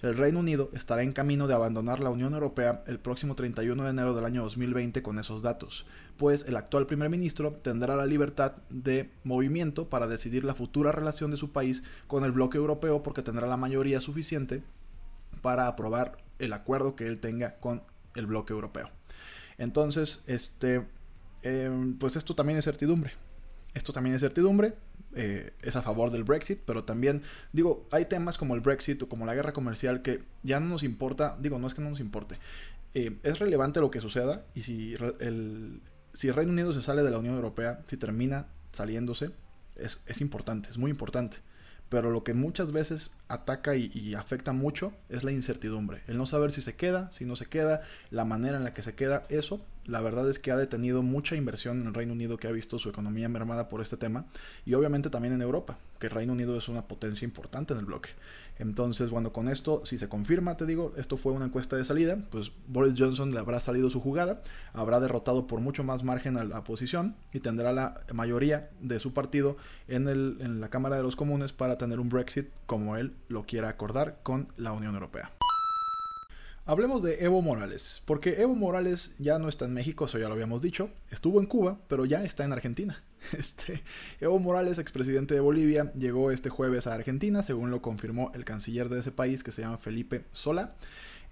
El 0.01 0.17
Reino 0.17 0.39
Unido 0.39 0.69
estará 0.73 1.03
en 1.03 1.13
camino 1.13 1.47
de 1.47 1.53
abandonar 1.53 1.99
la 1.99 2.09
Unión 2.09 2.33
Europea 2.33 2.83
el 2.85 2.99
próximo 2.99 3.35
31 3.35 3.81
de 3.81 3.89
enero 3.89 4.13
del 4.13 4.25
año 4.25 4.43
2020 4.43 5.01
con 5.01 5.17
esos 5.17 5.41
datos, 5.41 5.85
pues 6.17 6.45
el 6.47 6.57
actual 6.57 6.85
primer 6.85 7.09
ministro 7.09 7.53
tendrá 7.53 7.95
la 7.95 8.05
libertad 8.05 8.53
de 8.69 9.09
movimiento 9.23 9.89
para 9.89 10.05
decidir 10.05 10.43
la 10.43 10.53
futura 10.53 10.91
relación 10.91 11.31
de 11.31 11.37
su 11.37 11.51
país 11.51 11.83
con 12.07 12.23
el 12.25 12.33
bloque 12.33 12.57
europeo 12.57 13.01
porque 13.03 13.23
tendrá 13.23 13.47
la 13.47 13.57
mayoría 13.57 13.99
suficiente 14.01 14.63
para 15.45 15.67
aprobar 15.67 16.17
el 16.39 16.53
acuerdo 16.53 16.95
que 16.95 17.05
él 17.05 17.19
tenga 17.19 17.57
con 17.57 17.83
el 18.15 18.25
bloque 18.25 18.51
europeo. 18.51 18.89
Entonces, 19.59 20.23
este, 20.25 20.87
em, 21.43 21.99
pues 21.99 22.15
esto 22.15 22.33
también 22.33 22.57
es 22.57 22.65
certidumbre. 22.65 23.11
Esto 23.75 23.93
también 23.93 24.15
es 24.15 24.21
certidumbre. 24.21 24.73
Eh, 25.13 25.53
es 25.61 25.75
a 25.75 25.83
favor 25.83 26.09
del 26.09 26.23
Brexit, 26.23 26.61
pero 26.65 26.83
también, 26.83 27.21
digo, 27.53 27.87
hay 27.91 28.05
temas 28.05 28.39
como 28.39 28.55
el 28.55 28.61
Brexit 28.61 29.03
o 29.03 29.07
como 29.07 29.27
la 29.27 29.35
guerra 29.35 29.53
comercial 29.53 30.01
que 30.01 30.23
ya 30.41 30.59
no 30.59 30.65
nos 30.65 30.81
importa, 30.81 31.37
digo, 31.39 31.59
no 31.59 31.67
es 31.67 31.75
que 31.75 31.81
no 31.83 31.91
nos 31.91 31.99
importe. 31.99 32.39
Eh, 32.95 33.19
es 33.21 33.37
relevante 33.37 33.81
lo 33.81 33.91
que 33.91 34.01
suceda 34.01 34.47
y 34.55 34.63
si 34.63 34.95
el, 35.19 35.79
si 36.15 36.31
Reino 36.31 36.53
Unido 36.53 36.73
se 36.73 36.81
sale 36.81 37.03
de 37.03 37.11
la 37.11 37.19
Unión 37.19 37.35
Europea, 37.35 37.83
si 37.85 37.97
termina 37.97 38.47
saliéndose, 38.71 39.29
es, 39.75 40.01
es 40.07 40.21
importante, 40.21 40.71
es 40.71 40.79
muy 40.79 40.89
importante 40.89 41.37
pero 41.95 42.11
lo 42.11 42.25
que 42.25 42.33
muchas 42.33 42.73
veces 42.73 43.11
ataca 43.29 43.77
y, 43.77 44.15
afecta 44.15 44.51
mucho 44.51 44.91
es 45.07 45.23
la 45.23 45.31
incertidumbre, 45.31 46.01
el 46.07 46.17
no 46.17 46.25
saber 46.25 46.51
si 46.51 46.59
se 46.61 46.75
queda, 46.75 47.09
si 47.13 47.23
no 47.23 47.37
se 47.37 47.45
queda, 47.45 47.83
la 48.11 48.25
manera 48.25 48.57
en 48.57 48.65
la 48.65 48.73
que 48.73 48.83
se 48.83 48.95
queda, 48.95 49.23
eso 49.29 49.61
la 49.85 50.01
verdad 50.01 50.29
es 50.29 50.39
que 50.39 50.51
ha 50.51 50.57
detenido 50.57 51.03
mucha 51.03 51.35
inversión 51.35 51.81
en 51.81 51.87
el 51.87 51.93
Reino 51.93 52.13
Unido 52.13 52.37
que 52.37 52.47
ha 52.47 52.51
visto 52.51 52.79
su 52.79 52.89
economía 52.89 53.29
mermada 53.29 53.67
por 53.67 53.81
este 53.81 53.97
tema 53.97 54.25
y 54.65 54.73
obviamente 54.73 55.09
también 55.09 55.33
en 55.33 55.41
Europa, 55.41 55.77
que 55.99 56.07
el 56.07 56.13
Reino 56.13 56.33
Unido 56.33 56.57
es 56.57 56.67
una 56.67 56.87
potencia 56.87 57.25
importante 57.25 57.73
en 57.73 57.79
el 57.79 57.85
bloque. 57.85 58.09
Entonces, 58.57 59.09
bueno, 59.09 59.33
con 59.33 59.49
esto, 59.49 59.81
si 59.85 59.97
se 59.97 60.07
confirma, 60.07 60.55
te 60.55 60.65
digo, 60.65 60.93
esto 60.97 61.17
fue 61.17 61.33
una 61.33 61.45
encuesta 61.45 61.75
de 61.75 61.83
salida, 61.83 62.17
pues 62.31 62.51
Boris 62.67 62.95
Johnson 62.97 63.31
le 63.31 63.39
habrá 63.39 63.59
salido 63.59 63.89
su 63.89 63.99
jugada, 63.99 64.41
habrá 64.73 64.99
derrotado 64.99 65.45
por 65.45 65.59
mucho 65.59 65.83
más 65.83 66.03
margen 66.03 66.37
a 66.37 66.43
la 66.45 66.59
oposición 66.59 67.15
y 67.33 67.41
tendrá 67.41 67.73
la 67.73 68.01
mayoría 68.13 68.69
de 68.79 68.99
su 68.99 69.13
partido 69.13 69.57
en, 69.87 70.07
el, 70.07 70.37
en 70.39 70.61
la 70.61 70.69
Cámara 70.69 70.95
de 70.95 71.03
los 71.03 71.15
Comunes 71.15 71.51
para 71.51 71.77
tener 71.77 71.99
un 71.99 72.09
Brexit 72.09 72.47
como 72.65 72.95
él 72.95 73.13
lo 73.27 73.45
quiera 73.45 73.69
acordar 73.69 74.19
con 74.23 74.47
la 74.57 74.71
Unión 74.71 74.93
Europea. 74.95 75.31
Hablemos 76.67 77.03
de 77.03 77.23
Evo 77.23 77.43
Morales, 77.43 78.01
porque 78.05 78.41
Evo 78.41 78.55
Morales 78.55 79.11
ya 79.19 79.37
no 79.37 79.49
está 79.49 79.65
en 79.65 79.75
México, 79.75 80.05
eso 80.05 80.17
ya 80.17 80.27
lo 80.27 80.33
habíamos 80.33 80.63
dicho, 80.63 80.89
estuvo 81.11 81.39
en 81.39 81.45
Cuba, 81.45 81.77
pero 81.87 82.05
ya 82.05 82.23
está 82.23 82.43
en 82.43 82.53
Argentina. 82.53 83.03
Este, 83.37 83.83
Evo 84.19 84.39
Morales, 84.39 84.79
expresidente 84.79 85.35
de 85.35 85.41
Bolivia, 85.41 85.91
llegó 85.93 86.31
este 86.31 86.49
jueves 86.49 86.87
a 86.87 86.95
Argentina, 86.95 87.43
según 87.43 87.69
lo 87.69 87.83
confirmó 87.83 88.31
el 88.33 88.45
canciller 88.45 88.89
de 88.89 88.99
ese 88.99 89.11
país, 89.11 89.43
que 89.43 89.51
se 89.51 89.61
llama 89.61 89.77
Felipe 89.77 90.25
Sola. 90.31 90.75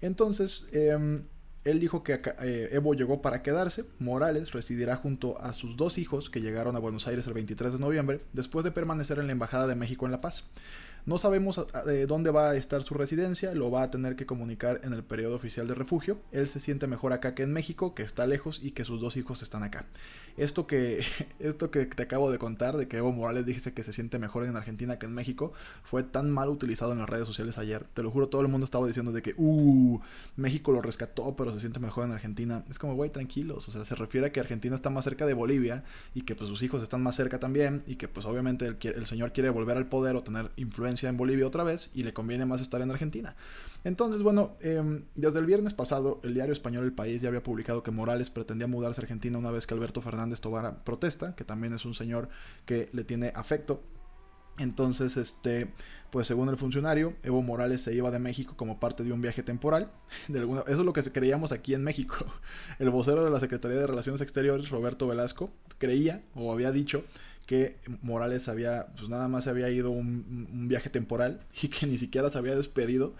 Entonces, 0.00 0.66
em, 0.72 1.24
él 1.64 1.80
dijo 1.80 2.04
que 2.04 2.20
eh, 2.40 2.68
Evo 2.70 2.94
llegó 2.94 3.20
para 3.20 3.42
quedarse. 3.42 3.84
Morales 3.98 4.52
residirá 4.52 4.96
junto 4.96 5.40
a 5.40 5.52
sus 5.52 5.76
dos 5.76 5.98
hijos 5.98 6.30
que 6.30 6.40
llegaron 6.40 6.76
a 6.76 6.80
Buenos 6.80 7.08
Aires 7.08 7.26
el 7.26 7.32
23 7.32 7.72
de 7.72 7.78
noviembre, 7.80 8.20
después 8.32 8.64
de 8.64 8.70
permanecer 8.70 9.18
en 9.18 9.26
la 9.26 9.32
Embajada 9.32 9.66
de 9.66 9.74
México 9.74 10.04
en 10.04 10.12
La 10.12 10.20
Paz. 10.20 10.44
No 11.06 11.18
sabemos 11.18 11.60
dónde 12.08 12.30
va 12.30 12.50
a 12.50 12.56
estar 12.56 12.82
su 12.82 12.94
residencia, 12.94 13.54
lo 13.54 13.70
va 13.70 13.82
a 13.82 13.90
tener 13.90 14.16
que 14.16 14.24
comunicar 14.24 14.80
en 14.84 14.94
el 14.94 15.04
periodo 15.04 15.36
oficial 15.36 15.68
de 15.68 15.74
refugio. 15.74 16.18
Él 16.32 16.48
se 16.48 16.60
siente 16.60 16.86
mejor 16.86 17.12
acá 17.12 17.34
que 17.34 17.42
en 17.42 17.52
México, 17.52 17.94
que 17.94 18.02
está 18.02 18.26
lejos 18.26 18.58
y 18.62 18.70
que 18.70 18.84
sus 18.84 19.02
dos 19.02 19.18
hijos 19.18 19.42
están 19.42 19.62
acá. 19.62 19.84
Esto 20.38 20.66
que, 20.66 21.04
esto 21.38 21.70
que 21.70 21.84
te 21.84 22.02
acabo 22.02 22.30
de 22.32 22.38
contar, 22.38 22.78
de 22.78 22.88
que 22.88 22.96
Evo 22.96 23.12
Morales 23.12 23.44
dice 23.44 23.74
que 23.74 23.82
se 23.82 23.92
siente 23.92 24.18
mejor 24.18 24.44
en 24.44 24.56
Argentina 24.56 24.98
que 24.98 25.04
en 25.04 25.12
México, 25.12 25.52
fue 25.82 26.04
tan 26.04 26.30
mal 26.30 26.48
utilizado 26.48 26.92
en 26.92 27.00
las 27.00 27.08
redes 27.08 27.26
sociales 27.26 27.58
ayer. 27.58 27.84
Te 27.92 28.02
lo 28.02 28.10
juro, 28.10 28.28
todo 28.28 28.40
el 28.40 28.48
mundo 28.48 28.64
estaba 28.64 28.86
diciendo 28.86 29.12
de 29.12 29.20
que, 29.20 29.34
uh, 29.36 30.00
México 30.36 30.72
lo 30.72 30.80
rescató, 30.80 31.36
pero 31.36 31.52
se 31.52 31.60
siente 31.60 31.80
mejor 31.80 32.04
en 32.04 32.12
Argentina. 32.12 32.64
Es 32.70 32.78
como, 32.78 32.94
güey, 32.94 33.10
tranquilos. 33.10 33.68
O 33.68 33.72
sea, 33.72 33.84
se 33.84 33.94
refiere 33.94 34.28
a 34.28 34.32
que 34.32 34.40
Argentina 34.40 34.74
está 34.74 34.88
más 34.88 35.04
cerca 35.04 35.26
de 35.26 35.34
Bolivia 35.34 35.84
y 36.14 36.22
que 36.22 36.34
pues 36.34 36.48
sus 36.48 36.62
hijos 36.62 36.82
están 36.82 37.02
más 37.02 37.14
cerca 37.14 37.38
también 37.38 37.82
y 37.86 37.96
que 37.96 38.08
pues 38.08 38.24
obviamente 38.24 38.66
el 38.66 39.06
señor 39.06 39.34
quiere 39.34 39.50
volver 39.50 39.76
al 39.76 39.86
poder 39.86 40.16
o 40.16 40.22
tener 40.22 40.50
influencia 40.56 40.93
en 41.02 41.16
Bolivia 41.16 41.46
otra 41.46 41.64
vez 41.64 41.90
y 41.94 42.02
le 42.02 42.12
conviene 42.12 42.46
más 42.46 42.60
estar 42.60 42.80
en 42.80 42.90
Argentina. 42.90 43.36
Entonces, 43.84 44.22
bueno, 44.22 44.56
em, 44.60 45.04
desde 45.14 45.40
el 45.40 45.46
viernes 45.46 45.74
pasado, 45.74 46.20
el 46.22 46.34
diario 46.34 46.52
español 46.52 46.84
El 46.84 46.92
País 46.92 47.20
ya 47.20 47.28
había 47.28 47.42
publicado 47.42 47.82
que 47.82 47.90
Morales 47.90 48.30
pretendía 48.30 48.66
mudarse 48.66 49.00
a 49.00 49.02
Argentina 49.02 49.38
una 49.38 49.50
vez 49.50 49.66
que 49.66 49.74
Alberto 49.74 50.00
Fernández 50.00 50.40
tomara 50.40 50.84
protesta, 50.84 51.34
que 51.34 51.44
también 51.44 51.74
es 51.74 51.84
un 51.84 51.94
señor 51.94 52.28
que 52.64 52.88
le 52.92 53.04
tiene 53.04 53.32
afecto. 53.34 53.82
Entonces, 54.58 55.16
este, 55.16 55.72
pues 56.10 56.28
según 56.28 56.48
el 56.48 56.56
funcionario, 56.56 57.14
Evo 57.24 57.42
Morales 57.42 57.82
se 57.82 57.92
iba 57.92 58.10
de 58.10 58.20
México 58.20 58.54
como 58.56 58.78
parte 58.78 59.02
de 59.02 59.12
un 59.12 59.20
viaje 59.20 59.42
temporal. 59.42 59.90
De 60.28 60.38
eso 60.38 60.64
es 60.66 60.78
lo 60.78 60.92
que 60.92 61.02
creíamos 61.02 61.50
aquí 61.50 61.74
en 61.74 61.82
México. 61.82 62.24
El 62.78 62.90
vocero 62.90 63.24
de 63.24 63.30
la 63.30 63.40
Secretaría 63.40 63.78
de 63.78 63.86
Relaciones 63.86 64.20
Exteriores, 64.20 64.70
Roberto 64.70 65.08
Velasco, 65.08 65.50
creía 65.78 66.22
o 66.34 66.52
había 66.52 66.70
dicho 66.70 67.04
que 67.46 67.78
Morales 68.02 68.48
había, 68.48 68.86
pues 68.96 69.08
nada 69.08 69.28
más 69.28 69.46
había 69.46 69.70
ido 69.70 69.90
un, 69.90 70.48
un, 70.52 70.68
viaje 70.68 70.90
temporal 70.90 71.40
y 71.62 71.68
que 71.68 71.86
ni 71.86 71.98
siquiera 71.98 72.30
se 72.30 72.38
había 72.38 72.56
despedido 72.56 73.14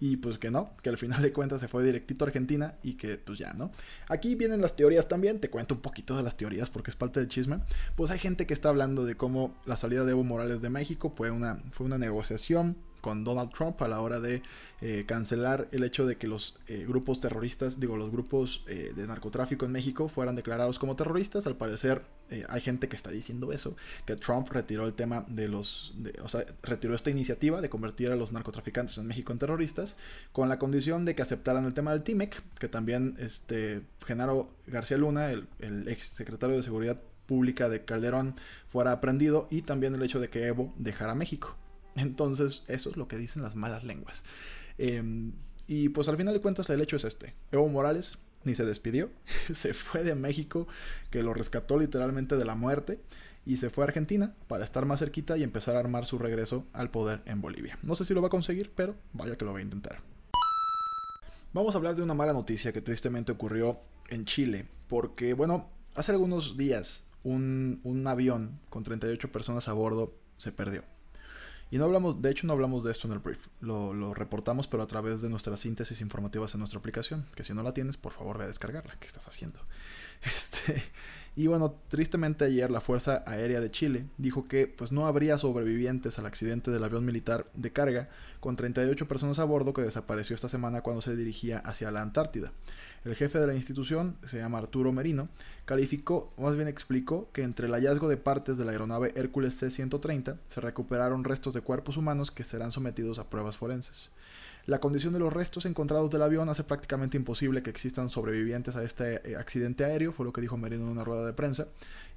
y 0.00 0.16
pues 0.16 0.38
que 0.38 0.50
no, 0.50 0.70
que 0.82 0.88
al 0.88 0.96
final 0.96 1.20
de 1.20 1.32
cuentas 1.32 1.60
se 1.60 1.68
fue 1.68 1.84
directito 1.84 2.24
a 2.24 2.28
Argentina 2.28 2.74
y 2.82 2.94
que 2.94 3.18
pues 3.18 3.38
ya, 3.38 3.52
¿no? 3.52 3.70
Aquí 4.08 4.34
vienen 4.34 4.62
las 4.62 4.74
teorías 4.74 5.08
también, 5.08 5.40
te 5.40 5.50
cuento 5.50 5.74
un 5.74 5.82
poquito 5.82 6.16
de 6.16 6.22
las 6.22 6.38
teorías 6.38 6.70
porque 6.70 6.90
es 6.90 6.96
parte 6.96 7.20
del 7.20 7.28
chisme. 7.28 7.60
Pues 7.96 8.10
hay 8.10 8.18
gente 8.18 8.46
que 8.46 8.54
está 8.54 8.70
hablando 8.70 9.04
de 9.04 9.14
cómo 9.14 9.54
la 9.66 9.76
salida 9.76 10.04
de 10.04 10.12
Evo 10.12 10.24
Morales 10.24 10.62
de 10.62 10.70
México 10.70 11.12
fue 11.14 11.30
una, 11.30 11.62
fue 11.70 11.84
una 11.84 11.98
negociación 11.98 12.78
con 13.00 13.24
Donald 13.24 13.50
Trump 13.50 13.80
a 13.82 13.88
la 13.88 14.00
hora 14.00 14.20
de 14.20 14.42
eh, 14.82 15.04
cancelar 15.06 15.68
el 15.72 15.84
hecho 15.84 16.06
de 16.06 16.16
que 16.16 16.26
los 16.26 16.58
eh, 16.66 16.86
grupos 16.88 17.20
terroristas, 17.20 17.80
digo, 17.80 17.96
los 17.96 18.10
grupos 18.10 18.64
eh, 18.66 18.92
de 18.96 19.06
narcotráfico 19.06 19.66
en 19.66 19.72
México 19.72 20.08
fueran 20.08 20.36
declarados 20.36 20.78
como 20.78 20.96
terroristas. 20.96 21.46
Al 21.46 21.56
parecer 21.56 22.02
hay 22.48 22.60
gente 22.60 22.88
que 22.88 22.94
está 22.94 23.10
diciendo 23.10 23.52
eso, 23.52 23.76
que 24.06 24.14
Trump 24.14 24.48
retiró 24.52 24.86
el 24.86 24.94
tema 24.94 25.24
de 25.26 25.48
los, 25.48 25.94
o 26.22 26.28
sea, 26.28 26.44
retiró 26.62 26.94
esta 26.94 27.10
iniciativa 27.10 27.60
de 27.60 27.68
convertir 27.68 28.12
a 28.12 28.14
los 28.14 28.30
narcotraficantes 28.30 28.98
en 28.98 29.08
México 29.08 29.32
en 29.32 29.40
terroristas, 29.40 29.96
con 30.32 30.48
la 30.48 30.56
condición 30.56 31.04
de 31.04 31.16
que 31.16 31.22
aceptaran 31.22 31.64
el 31.64 31.74
tema 31.74 31.90
del 31.90 32.04
TIMEC, 32.04 32.40
que 32.60 32.68
también 32.68 33.16
este, 33.18 33.82
Genaro 34.06 34.48
García 34.68 34.96
Luna, 34.96 35.32
el, 35.32 35.48
el 35.58 35.88
ex 35.88 36.04
secretario 36.04 36.56
de 36.56 36.62
Seguridad 36.62 37.00
Pública 37.26 37.68
de 37.68 37.84
Calderón, 37.84 38.36
fuera 38.68 38.92
aprendido, 38.92 39.48
y 39.50 39.62
también 39.62 39.94
el 39.94 40.02
hecho 40.02 40.20
de 40.20 40.30
que 40.30 40.46
Evo 40.46 40.72
dejara 40.78 41.16
México. 41.16 41.56
Entonces, 41.96 42.64
eso 42.68 42.90
es 42.90 42.96
lo 42.96 43.08
que 43.08 43.16
dicen 43.16 43.42
las 43.42 43.56
malas 43.56 43.84
lenguas. 43.84 44.24
Em, 44.78 45.32
y 45.66 45.90
pues 45.90 46.08
al 46.08 46.16
final 46.16 46.34
de 46.34 46.40
cuentas 46.40 46.70
el 46.70 46.80
hecho 46.80 46.96
es 46.96 47.04
este. 47.04 47.34
Evo 47.52 47.68
Morales 47.68 48.18
ni 48.44 48.54
se 48.54 48.64
despidió, 48.64 49.10
se 49.54 49.74
fue 49.74 50.02
de 50.02 50.14
México, 50.14 50.66
que 51.10 51.22
lo 51.22 51.34
rescató 51.34 51.78
literalmente 51.78 52.36
de 52.36 52.44
la 52.44 52.54
muerte, 52.54 53.00
y 53.46 53.56
se 53.56 53.70
fue 53.70 53.84
a 53.84 53.88
Argentina 53.88 54.34
para 54.48 54.64
estar 54.64 54.86
más 54.86 55.00
cerquita 55.00 55.36
y 55.36 55.42
empezar 55.42 55.76
a 55.76 55.80
armar 55.80 56.06
su 56.06 56.18
regreso 56.18 56.66
al 56.72 56.90
poder 56.90 57.22
en 57.26 57.40
Bolivia. 57.40 57.78
No 57.82 57.94
sé 57.94 58.04
si 58.04 58.14
lo 58.14 58.20
va 58.20 58.28
a 58.28 58.30
conseguir, 58.30 58.70
pero 58.74 58.94
vaya 59.12 59.36
que 59.36 59.44
lo 59.44 59.52
va 59.52 59.58
a 59.58 59.62
intentar. 59.62 60.02
Vamos 61.52 61.74
a 61.74 61.78
hablar 61.78 61.96
de 61.96 62.02
una 62.02 62.14
mala 62.14 62.32
noticia 62.32 62.72
que 62.72 62.80
tristemente 62.80 63.32
ocurrió 63.32 63.78
en 64.08 64.24
Chile, 64.24 64.68
porque 64.88 65.34
bueno, 65.34 65.68
hace 65.94 66.12
algunos 66.12 66.56
días 66.56 67.08
un, 67.24 67.80
un 67.82 68.06
avión 68.06 68.60
con 68.68 68.84
38 68.84 69.32
personas 69.32 69.68
a 69.68 69.72
bordo 69.72 70.14
se 70.36 70.52
perdió. 70.52 70.84
Y 71.70 71.78
no 71.78 71.84
hablamos, 71.84 72.20
de 72.20 72.30
hecho 72.30 72.46
no 72.46 72.52
hablamos 72.52 72.82
de 72.82 72.90
esto 72.90 73.06
en 73.06 73.12
el 73.12 73.20
brief, 73.20 73.46
lo, 73.60 74.12
reportamos 74.12 74.66
pero 74.66 74.82
a 74.82 74.86
través 74.86 75.22
de 75.22 75.30
nuestras 75.30 75.60
síntesis 75.60 76.00
informativas 76.00 76.54
en 76.54 76.60
nuestra 76.60 76.80
aplicación, 76.80 77.26
que 77.36 77.44
si 77.44 77.54
no 77.54 77.62
la 77.62 77.72
tienes, 77.72 77.96
por 77.96 78.12
favor 78.12 78.38
ve 78.38 78.44
a 78.44 78.48
descargarla, 78.48 78.96
¿qué 78.98 79.06
estás 79.06 79.28
haciendo? 79.28 79.60
Este, 80.22 80.82
Y 81.36 81.46
bueno, 81.46 81.76
tristemente 81.88 82.44
ayer 82.44 82.70
la 82.70 82.80
Fuerza 82.80 83.22
Aérea 83.26 83.60
de 83.60 83.70
Chile 83.70 84.06
dijo 84.18 84.46
que 84.46 84.66
pues 84.66 84.90
no 84.90 85.06
habría 85.06 85.38
sobrevivientes 85.38 86.18
al 86.18 86.26
accidente 86.26 86.70
del 86.72 86.82
avión 86.82 87.04
militar 87.04 87.46
de 87.54 87.72
carga 87.72 88.08
con 88.40 88.56
38 88.56 89.06
personas 89.06 89.38
a 89.38 89.44
bordo 89.44 89.72
que 89.72 89.82
desapareció 89.82 90.34
esta 90.34 90.48
semana 90.48 90.80
cuando 90.80 91.02
se 91.02 91.14
dirigía 91.14 91.58
hacia 91.58 91.92
la 91.92 92.02
Antártida. 92.02 92.52
El 93.04 93.14
jefe 93.14 93.38
de 93.38 93.46
la 93.46 93.54
institución, 93.54 94.18
se 94.26 94.38
llama 94.38 94.58
Arturo 94.58 94.92
Merino, 94.92 95.28
calificó, 95.64 96.34
más 96.36 96.56
bien 96.56 96.68
explicó, 96.68 97.30
que 97.32 97.42
entre 97.42 97.66
el 97.66 97.72
hallazgo 97.72 98.08
de 98.08 98.16
partes 98.16 98.58
de 98.58 98.64
la 98.64 98.72
aeronave 98.72 99.12
Hércules 99.14 99.56
C-130 99.56 100.36
se 100.48 100.60
recuperaron 100.60 101.24
restos 101.24 101.54
de 101.54 101.62
cuerpos 101.62 101.96
humanos 101.96 102.30
que 102.30 102.44
serán 102.44 102.72
sometidos 102.72 103.18
a 103.18 103.30
pruebas 103.30 103.56
forenses. 103.56 104.10
La 104.70 104.78
condición 104.78 105.12
de 105.12 105.18
los 105.18 105.32
restos 105.32 105.66
encontrados 105.66 106.10
del 106.10 106.22
avión 106.22 106.48
hace 106.48 106.62
prácticamente 106.62 107.16
imposible 107.16 107.60
que 107.60 107.70
existan 107.70 108.08
sobrevivientes 108.08 108.76
a 108.76 108.84
este 108.84 109.28
eh, 109.28 109.34
accidente 109.34 109.84
aéreo, 109.84 110.12
fue 110.12 110.24
lo 110.24 110.32
que 110.32 110.40
dijo 110.40 110.56
Merino 110.56 110.84
en 110.84 110.90
una 110.90 111.02
rueda 111.02 111.26
de 111.26 111.32
prensa. 111.32 111.66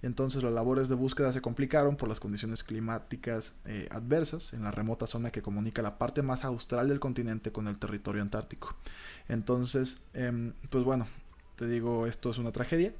Entonces 0.03 0.43
las 0.43 0.53
labores 0.53 0.87
de 0.87 0.93
búsqueda 0.93 1.33
se 1.33 1.41
complicaron 1.41 1.95
por 1.95 2.09
las 2.09 2.19
condiciones 2.19 2.63
climáticas 2.63 3.55
eh, 3.65 3.87
adversas 3.89 4.53
en 4.53 4.63
la 4.63 4.69
remota 4.69 5.07
zona 5.07 5.31
que 5.31 5.41
comunica 5.41 5.81
la 5.81 5.97
parte 5.97 6.21
más 6.21 6.43
austral 6.43 6.89
del 6.89 6.99
continente 6.99 7.51
con 7.51 7.67
el 7.67 7.79
territorio 7.79 8.21
antártico. 8.21 8.75
Entonces, 9.29 10.01
em, 10.13 10.53
pues 10.69 10.83
bueno, 10.83 11.07
te 11.55 11.67
digo, 11.67 12.05
esto 12.05 12.29
es 12.29 12.37
una 12.37 12.51
tragedia. 12.51 12.93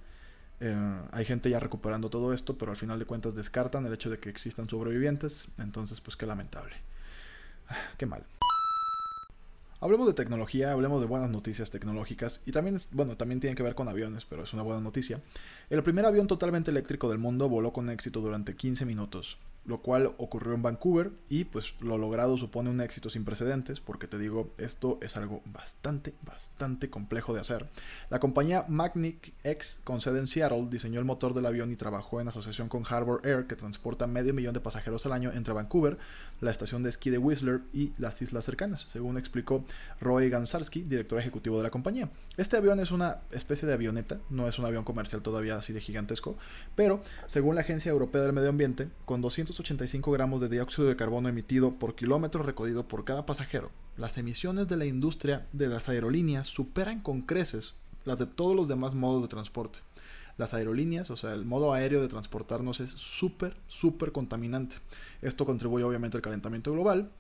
Eh, 0.62 1.02
hay 1.12 1.26
gente 1.26 1.52
ya 1.52 1.60
recuperando 1.60 2.10
todo 2.10 2.34
esto, 2.34 2.58
pero 2.58 2.72
al 2.72 2.78
final 2.78 2.98
de 2.98 3.06
cuentas 3.06 3.36
descartan 3.36 3.86
el 3.86 3.94
hecho 3.94 4.10
de 4.10 4.18
que 4.18 4.32
existan 4.32 4.68
sobrevivientes. 4.68 5.50
Entonces, 5.60 6.02
pues 6.02 6.18
qué 6.18 6.26
lamentable. 6.26 6.74
Qué 8.00 8.08
mal. 8.08 8.26
Hablemos 9.84 10.08
de 10.08 10.14
tecnología, 10.14 10.72
hablemos 10.72 11.02
de 11.02 11.08
buenas 11.08 11.30
noticias 11.30 11.70
tecnológicas 11.70 12.40
y 12.46 12.54
también, 12.54 12.78
bueno, 12.92 13.18
también 13.18 13.42
tiene 13.42 13.54
que 13.54 13.64
ver 13.64 13.76
con 13.76 13.90
aviones, 13.90 14.24
pero 14.24 14.44
es 14.44 14.54
una 14.54 14.64
buena 14.64 14.80
noticia. 14.80 15.20
El 15.70 15.84
primer 15.84 16.06
avión 16.06 16.26
totalmente 16.26 16.72
eléctrico 16.72 17.10
del 17.10 17.18
mundo 17.18 17.50
voló 17.50 17.74
con 17.74 17.90
éxito 17.90 18.22
durante 18.22 18.56
15 18.56 18.86
minutos 18.86 19.38
lo 19.66 19.82
cual 19.82 20.14
ocurrió 20.18 20.54
en 20.54 20.62
Vancouver 20.62 21.12
y 21.30 21.46
pues 21.46 21.76
lo 21.80 21.98
logrado 21.98 22.38
supone 22.38 22.70
un 22.70 22.82
éxito 22.82 23.10
sin 23.10 23.24
precedentes 23.24 23.80
porque 23.80 24.08
te 24.08 24.20
digo, 24.20 24.52
esto 24.58 25.00
es 25.02 25.16
algo 25.16 25.42
bastante, 25.46 26.14
bastante 26.26 26.90
complejo 26.90 27.34
de 27.34 27.40
hacer. 27.40 27.70
La 28.10 28.20
compañía 28.20 28.66
Magnic 28.68 29.34
X 29.44 29.80
con 29.84 30.02
sede 30.02 30.20
en 30.20 30.28
Seattle 30.28 30.68
diseñó 30.70 31.00
el 31.00 31.06
motor 31.06 31.34
del 31.34 31.46
avión 31.46 31.72
y 31.72 31.76
trabajó 31.76 32.20
en 32.20 32.28
asociación 32.28 32.68
con 32.68 32.84
Harbour 32.88 33.22
Air 33.26 33.48
que 33.48 33.56
transporta 33.56 34.08
medio 34.08 34.34
millón 34.34 34.54
de 34.54 34.60
pasajeros 34.60 35.06
al 35.06 35.14
año 35.14 35.32
entre 35.34 35.54
Vancouver, 35.54 35.98
la 36.42 36.52
estación 36.52 36.84
de 36.84 36.90
esquí 36.90 37.10
de 37.10 37.18
Whistler 37.18 37.62
y 37.72 37.94
las 37.98 38.22
islas 38.22 38.44
cercanas, 38.44 38.82
según 38.82 39.18
explicó 39.18 39.64
Roy 40.02 40.30
Gansarski, 40.30 40.82
director 40.82 41.20
ejecutivo 41.20 41.58
de 41.58 41.64
la 41.64 41.70
compañía. 41.70 42.10
Este 42.36 42.58
avión 42.58 42.80
es 42.80 42.92
una 42.92 43.22
especie 43.32 43.68
de 43.68 43.74
avioneta, 43.74 44.20
no 44.30 44.48
es 44.48 44.60
un 44.60 44.66
avión 44.66 44.84
comercial 44.84 45.22
todavía 45.22 45.56
así 45.56 45.72
de 45.72 45.80
gigantesco, 45.80 46.36
pero 46.76 47.02
según 47.28 47.56
la 47.56 47.62
Agencia 47.62 47.92
Europea 47.92 48.22
del 48.22 48.34
Medio 48.34 48.50
Ambiente, 48.50 48.90
con 49.06 49.22
200 49.22 49.53
85 49.60 50.12
gramos 50.12 50.42
de 50.42 50.50
dióxido 50.50 50.88
de 50.88 50.96
carbono 50.96 51.30
emitido 51.30 51.76
por 51.76 51.96
kilómetro 51.96 52.44
recorrido 52.44 52.88
por 52.88 53.06
cada 53.06 53.26
pasajero, 53.26 53.72
las 53.98 54.18
emisiones 54.18 54.68
de 54.68 54.78
la 54.78 54.86
industria 54.86 55.48
de 55.54 55.68
las 55.68 55.90
aerolíneas 55.90 56.48
superan 56.48 57.02
con 57.02 57.22
creces 57.22 57.76
las 58.06 58.20
de 58.20 58.26
todos 58.26 58.56
los 58.56 58.68
demás 58.68 58.96
modos 58.96 59.22
de 59.22 59.28
transporte. 59.28 59.80
Las 60.38 60.54
aerolíneas, 60.54 61.10
o 61.12 61.18
sea, 61.18 61.34
el 61.34 61.46
modo 61.46 61.74
aéreo 61.74 62.02
de 62.02 62.08
transportarnos 62.08 62.80
es 62.80 62.90
súper, 62.90 63.56
súper 63.68 64.12
contaminante. 64.12 64.78
Esto 65.22 65.46
contribuye 65.46 65.84
obviamente 65.84 66.18
al 66.18 66.24
calentamiento 66.24 66.72
global, 66.72 67.12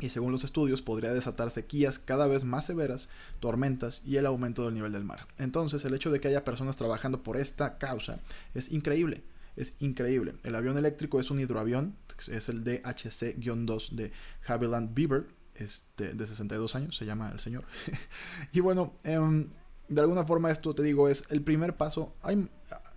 y 0.00 0.08
según 0.08 0.32
los 0.32 0.44
estudios 0.44 0.82
podría 0.82 1.12
desatar 1.14 1.50
sequías 1.50 1.98
cada 1.98 2.26
vez 2.26 2.44
más 2.44 2.66
severas, 2.66 3.08
tormentas 3.40 4.02
y 4.04 4.16
el 4.16 4.26
aumento 4.26 4.64
del 4.64 4.74
nivel 4.74 4.92
del 4.92 5.04
mar. 5.04 5.26
Entonces 5.38 5.84
el 5.84 5.94
hecho 5.94 6.10
de 6.10 6.20
que 6.20 6.28
haya 6.28 6.44
personas 6.44 6.76
trabajando 6.76 7.22
por 7.22 7.36
esta 7.36 7.78
causa 7.78 8.20
es 8.54 8.72
increíble 8.72 9.22
es 9.56 9.76
increíble. 9.80 10.34
El 10.42 10.54
avión 10.54 10.78
eléctrico 10.78 11.20
es 11.20 11.30
un 11.30 11.40
hidroavión, 11.40 11.96
es 12.28 12.48
el 12.48 12.64
DHC-2 12.64 13.90
de 13.90 14.12
Havilland 14.46 14.94
Beaver, 14.94 15.26
este, 15.54 16.14
de 16.14 16.26
62 16.26 16.74
años, 16.74 16.96
se 16.96 17.06
llama 17.06 17.30
el 17.30 17.40
señor. 17.40 17.64
y 18.52 18.60
bueno, 18.60 18.94
em, 19.04 19.48
de 19.88 20.00
alguna 20.00 20.24
forma 20.24 20.50
esto 20.50 20.74
te 20.74 20.82
digo 20.82 21.08
es 21.08 21.24
el 21.30 21.42
primer 21.42 21.76
paso. 21.76 22.14
Hay, 22.22 22.48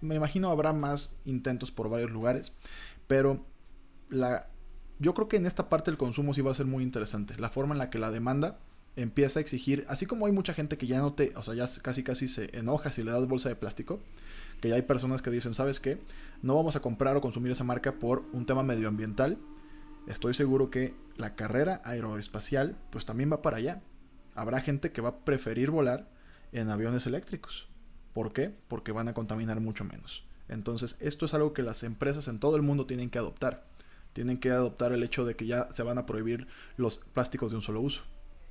me 0.02 0.16
imagino 0.16 0.50
habrá 0.50 0.74
más 0.74 1.14
intentos 1.26 1.72
por 1.72 1.90
varios 1.90 2.12
lugares, 2.12 2.54
pero 3.08 3.46
la, 4.10 4.50
yo 5.00 5.14
creo 5.14 5.28
que 5.28 5.38
en 5.38 5.46
esta 5.46 5.70
parte 5.70 5.92
el 5.92 5.98
consumo 5.98 6.34
sí 6.34 6.42
va 6.42 6.52
a 6.52 6.56
ser 6.56 6.66
muy 6.66 6.84
interesante. 6.84 7.36
La 7.38 7.50
forma 7.50 7.76
en 7.76 7.80
la 7.80 7.90
que 7.90 8.00
la 8.00 8.12
demanda 8.12 8.60
empieza 8.96 9.40
a 9.40 9.42
exigir, 9.42 9.86
así 9.90 10.08
como 10.08 10.26
hay 10.26 10.32
mucha 10.32 10.54
gente 10.54 10.78
que 10.78 10.88
ya 10.88 11.00
no 11.00 11.14
te, 11.14 11.32
o 11.36 11.44
sea, 11.44 11.54
ya 11.54 11.68
casi 11.84 12.04
casi 12.04 12.28
se 12.28 12.58
enoja 12.58 12.92
si 12.92 13.04
le 13.04 13.12
das 13.12 13.28
bolsa 13.28 13.50
de 13.50 13.56
plástico, 13.56 14.02
que 14.62 14.70
ya 14.70 14.76
hay 14.76 14.82
personas 14.82 15.22
que 15.22 15.30
dicen, 15.30 15.54
¿sabes 15.54 15.80
qué? 15.80 16.02
No 16.42 16.56
vamos 16.56 16.76
a 16.76 16.82
comprar 16.82 17.16
o 17.16 17.22
consumir 17.22 17.52
esa 17.52 17.64
marca 17.64 17.94
por 17.94 18.24
un 18.34 18.46
tema 18.46 18.64
medioambiental. 18.64 19.38
Estoy 20.08 20.34
seguro 20.34 20.70
que 20.70 20.96
la 21.16 21.36
carrera 21.36 21.82
aeroespacial 21.84 22.78
pues 22.92 23.06
también 23.06 23.32
va 23.32 23.42
para 23.42 23.58
allá. 23.58 23.82
Habrá 24.36 24.62
gente 24.62 24.92
que 24.92 25.02
va 25.02 25.10
a 25.10 25.18
preferir 25.20 25.72
volar 25.72 26.10
en 26.52 26.70
aviones 26.70 27.06
eléctricos. 27.08 27.68
¿Por 28.14 28.34
qué? 28.34 28.56
Porque 28.68 28.92
van 28.92 29.08
a 29.08 29.14
contaminar 29.14 29.60
mucho 29.60 29.84
menos. 29.84 30.26
Entonces, 30.48 30.98
esto 31.02 31.26
es 31.26 31.34
algo 31.34 31.54
que 31.54 31.62
las 31.62 31.84
empresas 31.84 32.28
en 32.28 32.40
todo 32.40 32.56
el 32.56 32.62
mundo 32.62 32.86
tienen 32.86 33.10
que 33.10 33.20
adoptar. 33.20 33.66
Tienen 34.14 34.38
que 34.38 34.52
adoptar 34.52 34.94
el 34.94 35.04
hecho 35.04 35.26
de 35.26 35.36
que 35.36 35.46
ya 35.46 35.68
se 35.72 35.84
van 35.84 35.98
a 35.98 36.06
prohibir 36.06 36.48
los 36.78 37.00
plásticos 37.00 37.52
de 37.52 37.58
un 37.58 37.62
solo 37.62 37.82
uso. 37.82 38.04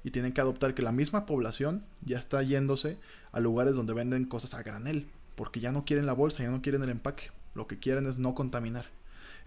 Y 0.04 0.10
tienen 0.10 0.32
que 0.32 0.40
adoptar 0.40 0.74
que 0.74 0.82
la 0.82 0.92
misma 0.92 1.26
población 1.26 1.84
ya 2.02 2.18
está 2.18 2.42
yéndose 2.42 2.98
a 3.32 3.40
lugares 3.40 3.74
donde 3.74 3.94
venden 3.94 4.24
cosas 4.24 4.54
a 4.54 4.62
granel 4.62 5.08
porque 5.36 5.60
ya 5.60 5.70
no 5.70 5.84
quieren 5.84 6.06
la 6.06 6.12
bolsa, 6.12 6.42
ya 6.42 6.50
no 6.50 6.62
quieren 6.62 6.82
el 6.82 6.90
empaque, 6.90 7.30
lo 7.54 7.66
que 7.66 7.78
quieren 7.78 8.06
es 8.06 8.18
no 8.18 8.34
contaminar. 8.34 8.86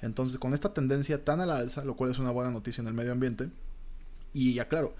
Entonces, 0.01 0.37
con 0.39 0.53
esta 0.53 0.73
tendencia 0.73 1.25
tan 1.25 1.41
a 1.41 1.45
la 1.45 1.57
alza, 1.57 1.83
lo 1.83 1.95
cual 1.95 2.11
es 2.11 2.19
una 2.19 2.31
buena 2.31 2.51
noticia 2.51 2.81
en 2.81 2.87
el 2.87 2.93
medio 2.93 3.11
ambiente, 3.11 3.49
y 4.31 4.53
ya 4.53 4.67
claro, 4.67 4.95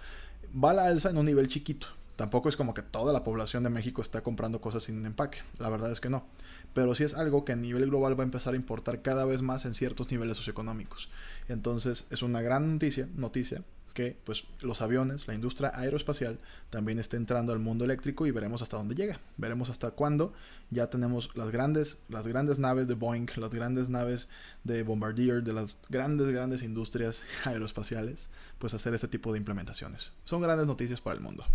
va 0.54 0.72
a 0.72 0.74
la 0.74 0.86
alza 0.86 1.10
en 1.10 1.18
un 1.18 1.26
nivel 1.26 1.48
chiquito. 1.48 1.88
Tampoco 2.16 2.50
es 2.50 2.58
como 2.58 2.74
que 2.74 2.82
toda 2.82 3.14
la 3.14 3.24
población 3.24 3.64
de 3.64 3.70
México 3.70 4.02
está 4.02 4.22
comprando 4.22 4.60
cosas 4.60 4.84
sin 4.84 5.06
empaque, 5.06 5.40
la 5.58 5.70
verdad 5.70 5.90
es 5.90 6.02
que 6.02 6.10
no. 6.10 6.26
Pero 6.74 6.94
sí 6.94 7.06
es 7.06 7.14
algo 7.14 7.46
que 7.46 7.54
a 7.54 7.56
nivel 7.56 7.86
global 7.86 8.20
va 8.20 8.24
a 8.24 8.26
empezar 8.26 8.54
a 8.54 8.58
importar 8.58 9.02
cada 9.02 9.24
vez 9.24 9.42
más 9.42 9.64
en 9.64 9.74
ciertos 9.74 10.12
niveles 10.12 10.36
socioeconómicos. 10.36 11.10
Entonces 11.48 12.08
es 12.10 12.22
una 12.22 12.42
gran 12.42 12.74
noticia, 12.74 13.08
noticia 13.16 13.64
que 13.90 14.18
pues 14.24 14.46
los 14.62 14.82
aviones, 14.82 15.28
la 15.28 15.34
industria 15.34 15.72
aeroespacial 15.74 16.40
también 16.70 17.00
está 17.00 17.18
entrando 17.18 17.52
al 17.54 17.60
mundo 17.60 17.86
eléctrico 17.86 18.28
y 18.28 18.32
veremos 18.32 18.62
hasta 18.62 18.78
dónde 18.78 18.96
llega. 18.96 19.20
Veremos 19.38 19.70
hasta 19.70 19.92
cuándo 19.92 20.34
ya 20.70 20.90
tenemos 20.90 21.30
las 21.36 21.52
grandes, 21.52 22.00
las 22.10 22.28
grandes 22.28 22.60
naves 22.60 22.88
de 22.88 22.96
Boeing, 22.96 23.28
las 23.36 23.54
grandes 23.54 23.90
naves 23.90 24.30
de 24.64 24.84
Bombardier, 24.84 25.44
de 25.44 25.54
las 25.54 25.80
grandes, 25.90 26.28
grandes 26.32 26.64
industrias 26.64 27.24
aeroespaciales, 27.46 28.30
pues 28.60 28.74
hacer 28.74 28.94
este 28.94 29.08
tipo 29.08 29.32
de 29.32 29.40
implementaciones. 29.40 30.14
Son 30.26 30.42
grandes 30.42 30.68
noticias 30.68 31.02
para 31.02 31.16
el 31.16 31.22
mundo. 31.22 31.46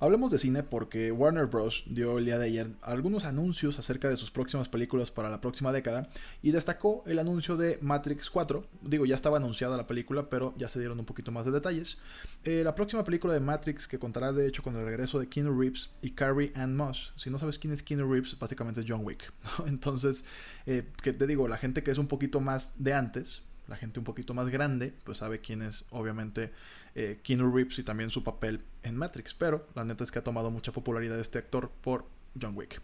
Hablemos 0.00 0.30
de 0.30 0.38
cine 0.38 0.62
porque 0.62 1.10
Warner 1.10 1.46
Bros. 1.46 1.82
dio 1.88 2.18
el 2.18 2.24
día 2.24 2.38
de 2.38 2.46
ayer 2.46 2.70
algunos 2.82 3.24
anuncios 3.24 3.80
acerca 3.80 4.08
de 4.08 4.14
sus 4.14 4.30
próximas 4.30 4.68
películas 4.68 5.10
para 5.10 5.28
la 5.28 5.40
próxima 5.40 5.72
década 5.72 6.08
y 6.40 6.52
destacó 6.52 7.02
el 7.06 7.18
anuncio 7.18 7.56
de 7.56 7.80
Matrix 7.82 8.30
4. 8.30 8.64
Digo, 8.82 9.06
ya 9.06 9.16
estaba 9.16 9.38
anunciada 9.38 9.76
la 9.76 9.88
película, 9.88 10.30
pero 10.30 10.54
ya 10.56 10.68
se 10.68 10.78
dieron 10.78 11.00
un 11.00 11.04
poquito 11.04 11.32
más 11.32 11.46
de 11.46 11.50
detalles. 11.50 11.98
Eh, 12.44 12.62
la 12.62 12.76
próxima 12.76 13.02
película 13.02 13.34
de 13.34 13.40
Matrix, 13.40 13.88
que 13.88 13.98
contará 13.98 14.32
de 14.32 14.46
hecho 14.46 14.62
con 14.62 14.76
el 14.76 14.84
regreso 14.84 15.18
de 15.18 15.28
Keanu 15.28 15.58
Reeves 15.58 15.90
y 16.00 16.12
Carrie 16.12 16.52
Ann 16.54 16.76
Moss. 16.76 17.12
Si 17.16 17.28
no 17.28 17.40
sabes 17.40 17.58
quién 17.58 17.72
es 17.72 17.82
Keanu 17.82 18.08
Reeves, 18.08 18.38
básicamente 18.38 18.82
es 18.82 18.86
John 18.88 19.04
Wick. 19.04 19.32
Entonces, 19.66 20.24
eh, 20.66 20.86
que 21.02 21.12
te 21.12 21.26
digo, 21.26 21.48
la 21.48 21.56
gente 21.56 21.82
que 21.82 21.90
es 21.90 21.98
un 21.98 22.06
poquito 22.06 22.38
más 22.38 22.70
de 22.76 22.94
antes, 22.94 23.42
la 23.66 23.74
gente 23.74 23.98
un 23.98 24.04
poquito 24.04 24.32
más 24.32 24.48
grande, 24.48 24.94
pues 25.02 25.18
sabe 25.18 25.40
quién 25.40 25.60
es 25.60 25.86
obviamente 25.90 26.52
eh, 26.98 27.20
Keanu 27.22 27.54
Reeves 27.54 27.78
y 27.78 27.84
también 27.84 28.10
su 28.10 28.24
papel 28.24 28.60
en 28.82 28.96
Matrix. 28.96 29.32
Pero 29.32 29.66
la 29.74 29.84
neta 29.84 30.02
es 30.02 30.10
que 30.10 30.18
ha 30.18 30.24
tomado 30.24 30.50
mucha 30.50 30.72
popularidad 30.72 31.18
este 31.20 31.38
actor 31.38 31.70
por 31.80 32.06
John 32.40 32.56
Wick. 32.56 32.82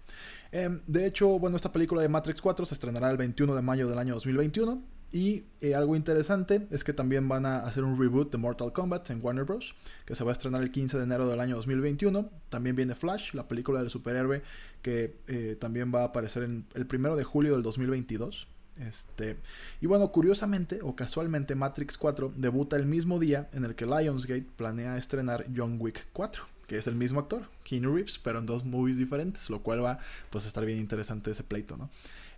Em, 0.52 0.80
de 0.86 1.06
hecho, 1.06 1.38
bueno, 1.40 1.56
esta 1.56 1.72
película 1.72 2.00
de 2.00 2.08
Matrix 2.08 2.40
4 2.40 2.64
se 2.64 2.74
estrenará 2.74 3.10
el 3.10 3.16
21 3.16 3.56
de 3.56 3.62
mayo 3.62 3.88
del 3.88 3.98
año 3.98 4.14
2021. 4.14 4.82
Y 5.10 5.44
eh, 5.60 5.74
algo 5.74 5.94
interesante 5.94 6.66
es 6.70 6.82
que 6.82 6.92
también 6.92 7.28
van 7.28 7.46
a 7.46 7.58
hacer 7.60 7.84
un 7.84 7.98
reboot 7.98 8.32
de 8.32 8.38
Mortal 8.38 8.72
Kombat 8.72 9.10
en 9.10 9.20
Warner 9.20 9.44
Bros. 9.44 9.74
Que 10.06 10.14
se 10.14 10.22
va 10.22 10.30
a 10.30 10.32
estrenar 10.32 10.62
el 10.62 10.70
15 10.70 10.96
de 10.96 11.04
enero 11.04 11.26
del 11.26 11.40
año 11.40 11.56
2021. 11.56 12.30
También 12.50 12.76
viene 12.76 12.94
Flash, 12.94 13.34
la 13.34 13.48
película 13.48 13.80
del 13.80 13.90
superhéroe, 13.90 14.42
que 14.82 15.16
eh, 15.26 15.56
también 15.58 15.92
va 15.92 16.02
a 16.02 16.04
aparecer 16.06 16.44
en 16.44 16.66
el 16.74 16.86
1 16.92 17.16
de 17.16 17.24
julio 17.24 17.52
del 17.52 17.64
2022. 17.64 18.46
Este, 18.78 19.36
y 19.80 19.86
bueno, 19.86 20.10
curiosamente 20.10 20.80
o 20.82 20.96
casualmente, 20.96 21.54
Matrix 21.54 21.96
4 21.96 22.32
debuta 22.36 22.76
el 22.76 22.86
mismo 22.86 23.18
día 23.18 23.48
en 23.52 23.64
el 23.64 23.74
que 23.74 23.86
Lionsgate 23.86 24.46
planea 24.56 24.96
estrenar 24.96 25.46
John 25.54 25.76
Wick 25.78 26.08
4, 26.12 26.42
que 26.66 26.76
es 26.76 26.86
el 26.86 26.96
mismo 26.96 27.20
actor, 27.20 27.48
Keanu 27.62 27.94
Reeves, 27.94 28.18
pero 28.18 28.40
en 28.40 28.46
dos 28.46 28.64
movies 28.64 28.98
diferentes, 28.98 29.48
lo 29.48 29.62
cual 29.62 29.84
va 29.84 29.98
pues 30.30 30.44
a 30.44 30.48
estar 30.48 30.64
bien 30.64 30.78
interesante 30.78 31.30
ese 31.30 31.44
pleito, 31.44 31.76
¿no? 31.76 31.90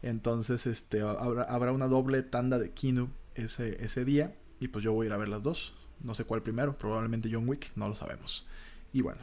Entonces, 0.03 0.67
este, 0.67 1.01
habrá, 1.01 1.45
habrá 1.45 1.73
una 1.73 1.89
doble 1.89 2.23
tanda 2.23 2.59
de 2.59 2.71
Keanu 2.71 3.09
ese, 3.35 3.83
ese 3.83 4.05
día, 4.05 4.35
y 4.61 4.69
pues 4.69 4.85
yo 4.85 4.93
voy 4.93 5.07
a 5.07 5.09
ir 5.09 5.13
a 5.13 5.17
ver 5.17 5.29
las 5.29 5.43
dos. 5.43 5.75
No 6.01 6.15
sé 6.15 6.25
cuál 6.25 6.43
primero, 6.43 6.77
probablemente 6.77 7.31
John 7.33 7.49
Wick, 7.49 7.73
no 7.75 7.89
lo 7.89 7.95
sabemos. 7.95 8.47
Y 8.93 9.01
bueno, 9.01 9.23